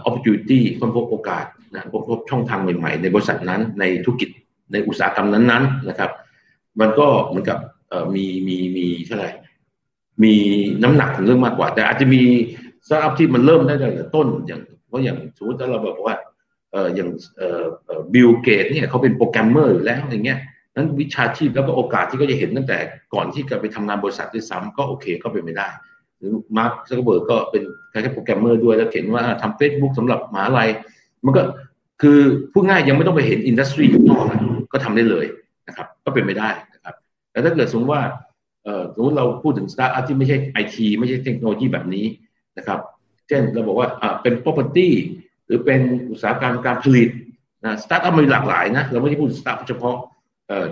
[0.06, 1.44] opportunity ค้นพบโอกาส
[1.74, 4.28] นะค้นพบช่องทางใหม่ๆ ในบริษัทนั้นในธุรกิจ
[4.72, 6.10] ในอุตสาหกรรมนั้นๆนะครับ
[6.80, 7.58] มันก็เหมือนกับ
[8.14, 9.30] มีมีมีเท่าไหร่
[10.22, 10.34] มี
[10.82, 12.22] น้ำหนักของเรื่องมากกว่า แต่อาจจะมี
[12.86, 16.16] สตาร์ทอัพที่มันเริ่มได้ตั้งแต่ต้นอย่างเพราะอย่างสมมติถ้าเราบอกว่า
[16.94, 17.08] อย่าง
[18.14, 20.38] บิลเกตส์เนี่ยเขาเป็นโปรแกรมเมอร์อยู่แล้วอย่างเงี้ย
[20.78, 22.78] นั้นวิชาชีพแล้วก็โอกาสที่ก็จะเห็นตั้งแต่
[23.14, 25.68] ก่อนที่จะไปทำงานบริษัทด้วยซ้ำก็โอเคก็เป็นไปได้
[26.18, 30.68] หรือมาร์คซักเคอร์เบิร์กก็เป็นแค่โปรแกรมเมอร์ด้วยแล้วเห็นว่าทำเฟซบุ๊กสำหรับมหาลัย
[31.24, 31.42] มันก็
[32.02, 32.18] คือ
[32.52, 34.24] พูดง่ายยังไม่ต้องไปเห็น industry นอก
[34.72, 35.26] ก็ทำได้เลย
[35.68, 36.94] นะครับ ก็เป็นไปได้นะครับ
[37.30, 38.02] แต่ถ้าเกิดสมมติว่า
[38.94, 42.06] สมมติเราพูดถึงสตาร์ทอัพที่ไม่ใช่ไอทีไม่ใช่เทคโนโลยีแบบนี้
[42.58, 42.78] นะครับ
[43.28, 44.88] เช่นเราบอกว่าอ่าเป็น property
[45.46, 47.08] หรือเป็นอุตสาหกรรมการผลิต
[47.64, 49.96] นะสตาร์ทอัพมีหลากหลายนะเราไม่ได้พูดสตาร์ทเฉพาะ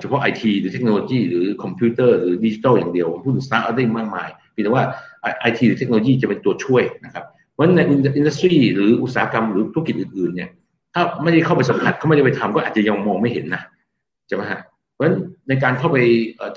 [0.00, 4.84] เฉพาะไอทีหรือเทคโนโลยีหรือคอมพิวเตอร์หรือดิจิทัลอย่างเดียวพูดถึงสตาร์ทอัพได้มากมายเพียงแต่ว่า
[5.40, 7.80] ไอทีหรือเทคโนโลยีจะเป็นตัวช่วยนะครับเพราะใน
[8.16, 10.50] industry หรืออุตสาหกรรมหรือธุรกิจอื่นๆเนี่ย
[10.94, 13.62] ถ้าไม่ได้เข้าไปสัมผัสเขาไม่ได้ไปทำก็อาจจะยังมองไม่เห็นนะ
[14.26, 14.60] ใช่ไหมฮะ
[14.92, 15.16] เพราะฉะนั้น
[15.48, 15.98] ในการเข้าไป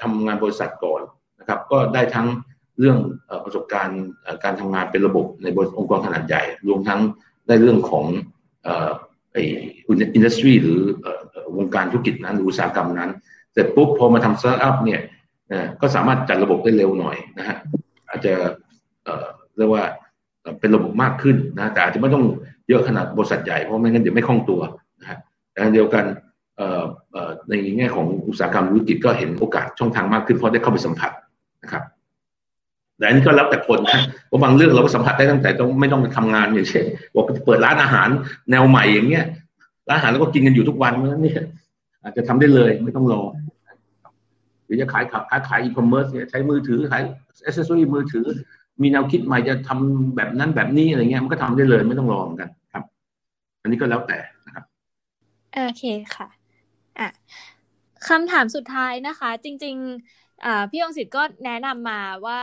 [0.01, 1.01] ทำงานบริษัทก่อน
[1.39, 2.27] นะครับก็ได้ทั้ง
[2.79, 2.97] เรื่อง
[3.45, 4.03] ประสบการณ์
[4.43, 6.99] การทำงานเป็นระบบในบองค์กรขนาดใหญ่ รวมทั้ง
[7.47, 8.05] ได้เรื่องของ
[9.33, 9.37] ไอ
[9.87, 10.81] industry หรือ
[11.57, 13.09] วงการธุรกิจนั้นออุตสาหกรรมนั้น
[13.53, 15.01] เสร็จปุ๊บพอมาทำสตาร์ทอัพเนี่ย
[15.81, 17.57] ก็สามารถจัดระบบได้เร็วหน่อยนะฮะ
[18.09, 18.33] อาจจะ
[19.57, 19.83] เรียกว่า
[20.59, 22.25] เป็นระบบมากขึ้นนะแต่อาจจะไม่ต้อง
[22.69, 24.61] เยอะขนาดบริษัทใหญ่เพราะไม่งั้นเดี๋ยวไม่คล่องตัว
[25.01, 25.17] นะฮะ
[25.51, 26.05] แต่เดียวกัน
[27.49, 31.11] ในแง่ของอุตสาหกรรมธุรกิจก็เห็นโอกาสช่องทางมากขึ้นเพราะได้เข้าไปสัมผัส
[31.63, 31.83] นะครับ
[32.99, 36.85] แต่อันนี้ก็แล้วแต่คนนะเพราะบางเรื่องเราก็สัมผัสได้ตั้งแต่ต้นไม่ต้องทำงานอย่างเช่น
[37.15, 38.09] บอกเปิดร้านอาหาร
[38.51, 39.25] แนวใหม่อย่างเงี้ย
[39.89, 41.41] ร้านอาหารแล้วก็กินกันอยู่ทุกวันเพราะฉะนั้นเนี่ย
[42.03, 43.21] อาจจะทำได้เลยไม่ต้องรอ
[44.65, 47.01] หรือจะขายขับค้าขายอีคอมเมิร์ซเนี่ยใช้มือถือขาย
[47.45, 48.25] อ c เซสซอรี่มือถือ
[48.81, 52.83] มีแนวคิดใหม่จะทำแบบนั้นแบบนี้อะไรเงี้ยมันก็ทำได้เลยไม่ต้องรอเหมือนกันครับ
[53.61, 54.63] อันนี้ก็แล้วแต่นะครับ
[55.53, 55.83] โอเค
[56.15, 56.27] ค่ะ
[56.99, 57.09] อะ
[58.07, 59.75] คำถามสุดท้ายนะคะ จริง
[60.21, 62.41] ๆพี่องศิษย์ก็แนะนำมาว่า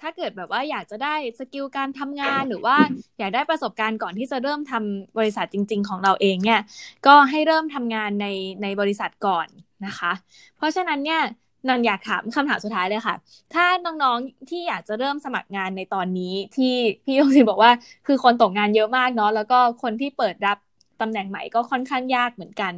[0.00, 2.76] ถ้าเกิดแบบว่าอยากจะได้สกิลการทำงานหรือว่า
[3.18, 6.60] อยากได้ประสบการณ์ก่อนที่จะเริ่มทำบริษัทจริง ๆ ของเราเองเนี่ย
[7.06, 8.26] ก็ให้เริ่มทำงานใน
[8.62, 9.46] ในบริษัทก่อน
[9.86, 10.12] นะคะ
[10.56, 11.22] เพราะฉะนั้นเนี่ย
[11.68, 13.16] นันอยากถามคำถามสุดท้ายเลยค่ะ
[13.54, 16.74] ถ้าน้องๆที่อยากจะเริ่มสมัครงานในตอนนี้ที่
[17.04, 17.72] พี่ยงศิบอกว่า
[18.06, 20.58] คือคนตกงานเยอะมากเนาะแล้วก็คนที่เปิดรับ
[21.00, 22.72] ตำแหน่งใหม่ก็ค่อนข้างยากเหมือนกัน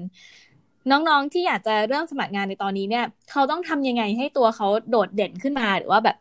[0.90, 6.16] น้องๆที่อยากจะเริ่มสมัครงานในตอนนี้เนี่ย เขาต้องทำยังไงให้ตัวเขาโดดเด่นขึ้นมาหรือว่าแบบ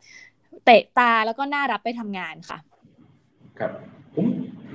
[0.64, 2.58] เตะตาแล้วก็น่ารับไปทำงานค่ะ
[3.58, 3.72] ครับ
[4.14, 4.26] ผม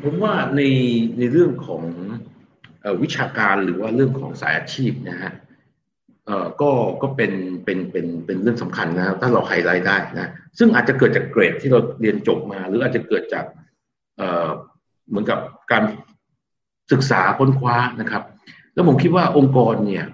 [0.04, 0.62] ผมว่าใน
[1.18, 1.84] ในเรื่องของ
[3.02, 5.32] วิชาการหรือว่าเรื่องของสายอาชีพนะฮะ
[6.26, 6.72] เอ่อก็
[7.02, 7.32] ก็เป็น
[7.66, 13.46] เป็นเป็นเป็นเรื่องสำคัญนะถ้าเราไฮไลท์ได้นะซึ่งอาจจะเกิดจากเกรดที่เราเรียนจบมา หรืออาจจะเกิดจาก
[14.18, 14.48] เอ่อ
[15.10, 15.40] เหมือนกับ
[15.72, 15.84] การ
[16.92, 18.24] ศึกษาค้นคว้านะครับ
[18.74, 20.06] แล้วผมคิดว่าองค์กรเนี่ย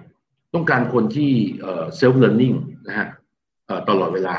[0.54, 2.54] ต้องการคนที่เอ่อ self-learning
[2.86, 3.08] นะฮะ
[3.88, 4.36] ตลอดเวลา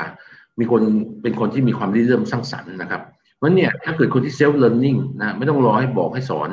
[0.60, 0.82] มีคน
[1.22, 3.02] เป็นคนที่มีความริเริ่มสร้างสรรค์นะครับ
[3.36, 6.50] เพราะเนี่ยถ้าเกิดคนที่ self-learning นะไม่ต้องรอให้บอกให้สอน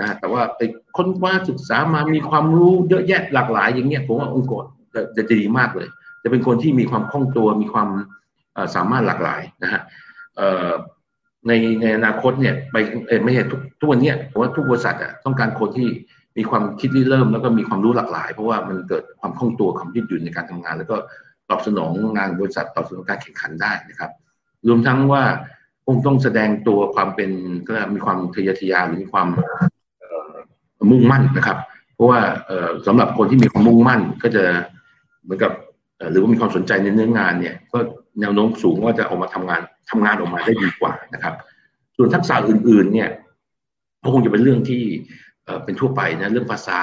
[0.00, 0.60] นะแต่ว่าไป
[0.96, 5.88] ค้นคว้าศึกษามามีความรู้เยอะแยะหลากหลายอย่างเงี้ยผมว่าองค์กรจะจะดีมากเลย
[6.22, 7.88] จะเป็นคนที่มีความคล่องตัวมีความ
[8.74, 9.82] สามารถหลากหลายนะฮะ
[11.46, 12.76] ในในอนาคตเนี่ยไป
[13.24, 15.88] ไม่ใช่ทุกทุกวันนี้ผมว่าทุกบริษัทอะต้องการคนที่
[16.38, 20.96] มีความคิดริเริ่ม แล้วก็มีความรู้หลากหลาย เพราะว่ามันเกิดความคล่องตัวความยืดหยุ่นในการทำงาน แล้วก็
[21.50, 24.10] ตอบสนองงานบริษัทตอบสนองการแข่งขันได้นะครับ
[24.68, 25.22] รวมทั้งว่า
[25.86, 27.30] คงต้องแสดงตัวความเป็น
[27.68, 29.28] ก็มีความทะยอทะยานหรือมีความ
[30.90, 31.58] มุ่งมั่นนะครับ
[31.94, 32.20] เพราะว่า
[32.86, 34.44] สำหรับคนที่มีความมุ่งมั่นก็จะ
[35.22, 35.52] เหมือนกับ
[36.10, 37.78] หรือว่ามีความสนใจในเนื้องานเนี่ย ก็
[38.20, 41.34] แนวโน้มสูงว่าจะออกมาทำงานทำงานออกมาได้ดีกว่านะครับ
[41.96, 43.08] ส่วนทักษะอื่น ๆ เนี่ย
[44.02, 44.82] ก็คงจะเป็นเรื่องที่
[45.64, 46.80] เป็นทั่วไปนะเรื่องภาษา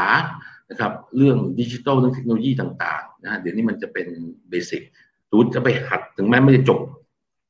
[0.69, 4.07] นะครับ เรื่องดิจิทัลเรื่องเทคโนโลยีต่าง นะฮะเดี๋ยวนี้มันจะเป็น
[4.49, 4.81] เบสิก
[5.29, 6.79] สูตจะไปหัดถึงแม้ไม่ได้จบ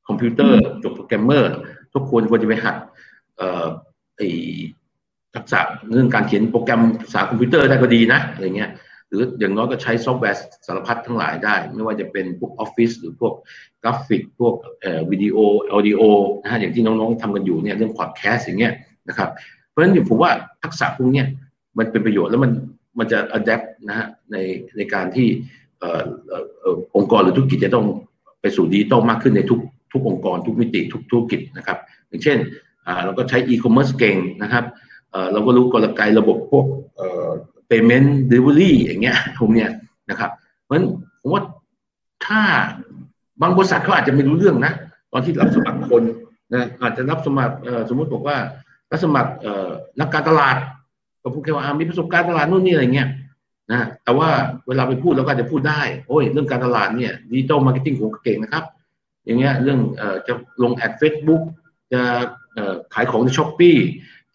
[0.08, 1.50] คอมพิวเตอร์จบโปรแกรมเมอร์
[1.94, 2.76] ทุกคนควรจะไปหัด
[3.36, 3.66] เอ่อ
[4.16, 4.22] ไอ
[5.34, 5.60] ทักษะ
[5.92, 8.70] เรื่องการเขียนโปรแกรมภาษาคอมพิวเตอร์ได้ก็ดีนะอะไรเงี้ย
[9.08, 13.34] หรืออย่างน้อยก็ใช้ซอฟต์แวร์สารพัดทั้งหลายได้ ไม่ว่าจะเป็นพวกออฟฟิศหรือพวก
[13.82, 15.36] กราฟิก พวกเอ่อวิดีโอ
[15.72, 16.00] audio
[16.42, 18.74] นะฮะอย่างที่น้องๆทำกันอยู่เนี่ยเรื่องพอดแคสต์อย่างเงี้ย
[19.08, 19.30] นะครับ
[19.68, 20.30] เพราะฉะนั้นผมว่า
[20.62, 21.24] ทักษะพวกนี้
[21.78, 22.52] มันเป็นประโยชน์แล้วมัน
[22.98, 24.36] มันจะ adapt นะฮะใน
[24.76, 25.28] ในการที่
[26.96, 27.86] องค์กรหรือธุรกิจจะต้อง
[28.40, 29.60] ไปสู่ดิจิตอลมากขึ้นในทุก
[29.92, 31.78] ทุกองค์กร ทุกมิติทุกธุรกิจนะครับ
[32.08, 32.38] อย่างเช่น
[33.04, 34.64] เราก็ใช้อีคอมเมิร์ซเก่งนะครับ
[35.32, 36.66] เราก็รู้กลไกระบบพวก
[37.70, 39.70] payment delivery อย่างเงี้ยพวกเนี้ย
[40.10, 40.30] นะครับ
[40.62, 40.86] เพราะฉะนั้น
[41.20, 41.42] ผมว่า
[42.26, 42.40] ถ้า
[43.42, 44.72] บางบริษัทเขาอาจจะไม่รู้เรื่องนะ
[45.12, 46.02] ตอนที่รับสมัครคน
[46.54, 47.54] นะอาจจะรับสมัคร
[47.88, 48.36] สมมติบอกว่า
[48.90, 49.30] รับสมัคร
[50.00, 50.56] นักการตลาด
[51.22, 53.08] ก็พูดแค่ว่ามีประสบการณ์ตลาดนู่นนี่อะไรเงี้ย
[53.72, 54.28] นะแต่ว่า
[54.68, 58.64] เวลาไปพูดเราก็จะพูดได้ โอ้ย เรื่องการตลาดเนี่ย digital marketing ผมเก่งนะครับ
[59.24, 61.42] อย่างเงี้ยเรื่องเอ่อจะลง ad เฟซบุ๊ก
[61.92, 62.02] จะ
[62.54, 63.76] เอ่อขายของใน Shopee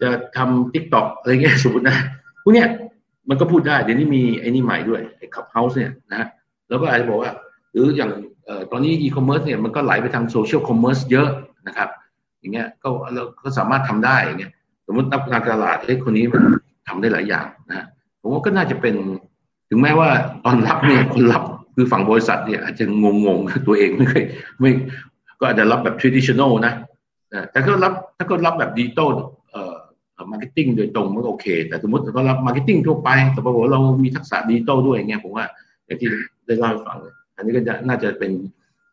[0.02, 1.98] จะทำ TikTok อะไรเงี้ยสมมตินะ
[2.44, 2.68] พวกเนี้ย
[3.30, 6.28] มันก็พูดได้ เดี๋ยวนี้มีไอ้นี่ใหม่ด้วยไอ้ Clubhouse เนี่ยนะ
[6.70, 7.32] แล้วก็อาจจะบอกว่า
[7.72, 8.12] หรืออย่าง
[8.46, 11.30] เอ่อตอนนี้อีคอมเมิร์ซเนี่ยมันก็ไหลไปทาง social commerce เยอะ
[11.68, 11.90] นะครับ
[12.40, 14.52] อย่างเงี้ยก็เราก็สามารถทำได้อย่างเงี้ย
[14.88, 16.44] สมมตินักการตลาดเอ้คนนี้มัน
[16.88, 17.86] ทำได้หลายอย่างนะ
[18.22, 18.96] ผมว่าก็น่าจะเป็น
[19.70, 20.10] ถึงแม้ว่า
[20.46, 21.44] ตอนรับเนี่ยคนรับ
[21.76, 24.26] คือฝั่งบริษัทเนี่ยอาจจะงงตัวเองไม่เคย
[24.60, 24.72] ไม่
[25.40, 26.74] ก็อาจจะรับแบบ traditional นะ
[27.52, 29.10] แต่ก็รับถ้าก็รับแบบดิจิตอล
[29.52, 29.76] เอ่อ
[30.32, 35.46] marketing โดยตรงมันก็โอเค แต่สมมติก็รับ marketing ทั่วไป แต่ปรากฏเรามีทักษะดิจิตอลด้วยเงี้ยผมว่า
[35.86, 36.10] อย่างที่
[36.48, 36.98] ได้เล่าให้ฟัง
[37.36, 38.32] อันนี้ก็จะน่าจะเป็น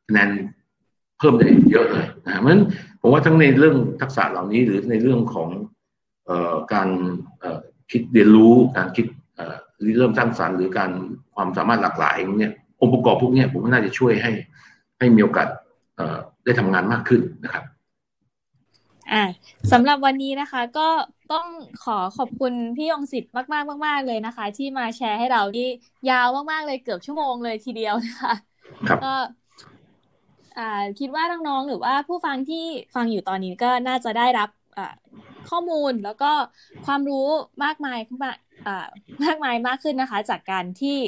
[0.06, 0.30] คะแนน
[1.18, 2.62] เพิ่มได้เยอะเลยนะเพราะฉะนั้น
[3.00, 5.48] ผมว่าทั้งในเรื่องทักษะเหล่านี้หรือในเรื่องของ
[6.26, 6.88] เอ่อการ
[7.40, 7.58] เอ่อ
[7.90, 9.06] คิดเรียนรู้การคิด
[9.98, 10.90] เริ่มสร้างสรรค์หรือการ
[11.34, 14.32] ความสามารถหลากหลายเนี่ยองค์ประกอบพวกนี้ผมน่าจะช่วยให้
[14.98, 15.48] ให้มีโอกาส
[16.44, 17.64] ได้ทำงานมากขึ้นนะครับ
[19.12, 19.24] อ่า
[19.72, 20.88] สำหรับวันนี้นะคะก็
[21.32, 21.46] ต้อง
[21.84, 25.68] ขอขอบคุณพี่ยงสิทธิ์มากๆมากๆเลยนะคะ ที่มาแชร์ให้เราที่
[26.10, 28.34] ยาวมากๆเลยเกือบชั่วโมงเลยทีเดียวนะคะ
[29.04, 29.14] ก็
[30.98, 32.64] คิดว่าน้องๆหรือว่าผู้ฟังที่
[32.94, 34.48] ฟังอยู่ตอนนี้ก็น่าจะได้รับ
[35.50, 36.32] ข้อมูลแล้วก็
[36.86, 37.28] ความรู้
[37.64, 38.32] มากมายขึ้นมา
[39.24, 40.98] มากมายมากขึ้นนะคะ จากการที่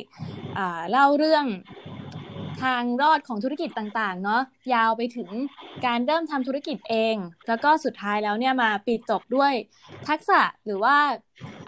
[0.90, 1.46] เล่าเรื่อง
[2.62, 4.42] ทางรอดของธุรกิจต่างๆ เนาะ
[4.74, 5.30] ยาวไปถึง
[5.86, 7.16] การเริ่มทำธุรกิจเอง
[7.48, 9.52] แล้วก็สุดท้ายแล้วเนี่ยมาปิดจบด้วย
[10.08, 10.96] ทักษะหรือว่า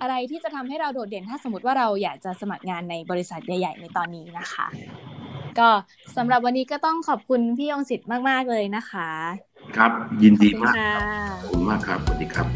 [0.00, 4.66] อะไรที่จะทำให้เราโดดเด่นถ้าสมมติว่าเราอยากจะสมัครงานในบริษัทใหญ่ ๆ ในตอนนี้นะคะ
[5.58, 5.70] ก็
[6.16, 9.08] สำหรับวันนี้ก็ต้องขอบคุณพี่ยงศิษย์มาก ๆ เลยนะคะ
[9.76, 9.90] ครับ
[10.22, 10.94] ยินดีมากค่ะ
[11.42, 12.46] ขอบคุณมากครับสวัสดีครับ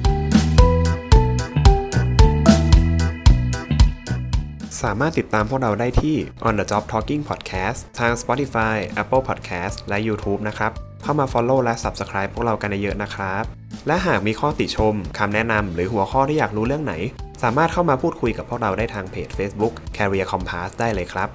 [4.82, 11.60] สามารถติดตามพวกเราได้ที่ On the Job Talking Podcast ทาง Spotify Apple Podcast และ YouTube นะครับ เข้ามา Follow
[11.64, 13.44] และ Subscribe พวกเรากันเยอะๆนะครับ
[13.86, 16.94] และหากมีข้อติชมคำแนะนำหรือหัวข้อที่อยากรู้เรื่องไหน
[17.42, 21.28] สามารถเข้ามาพูดคุยกับพวกเราได้ทางเพจ Facebook Career Compass ได้เลยครับ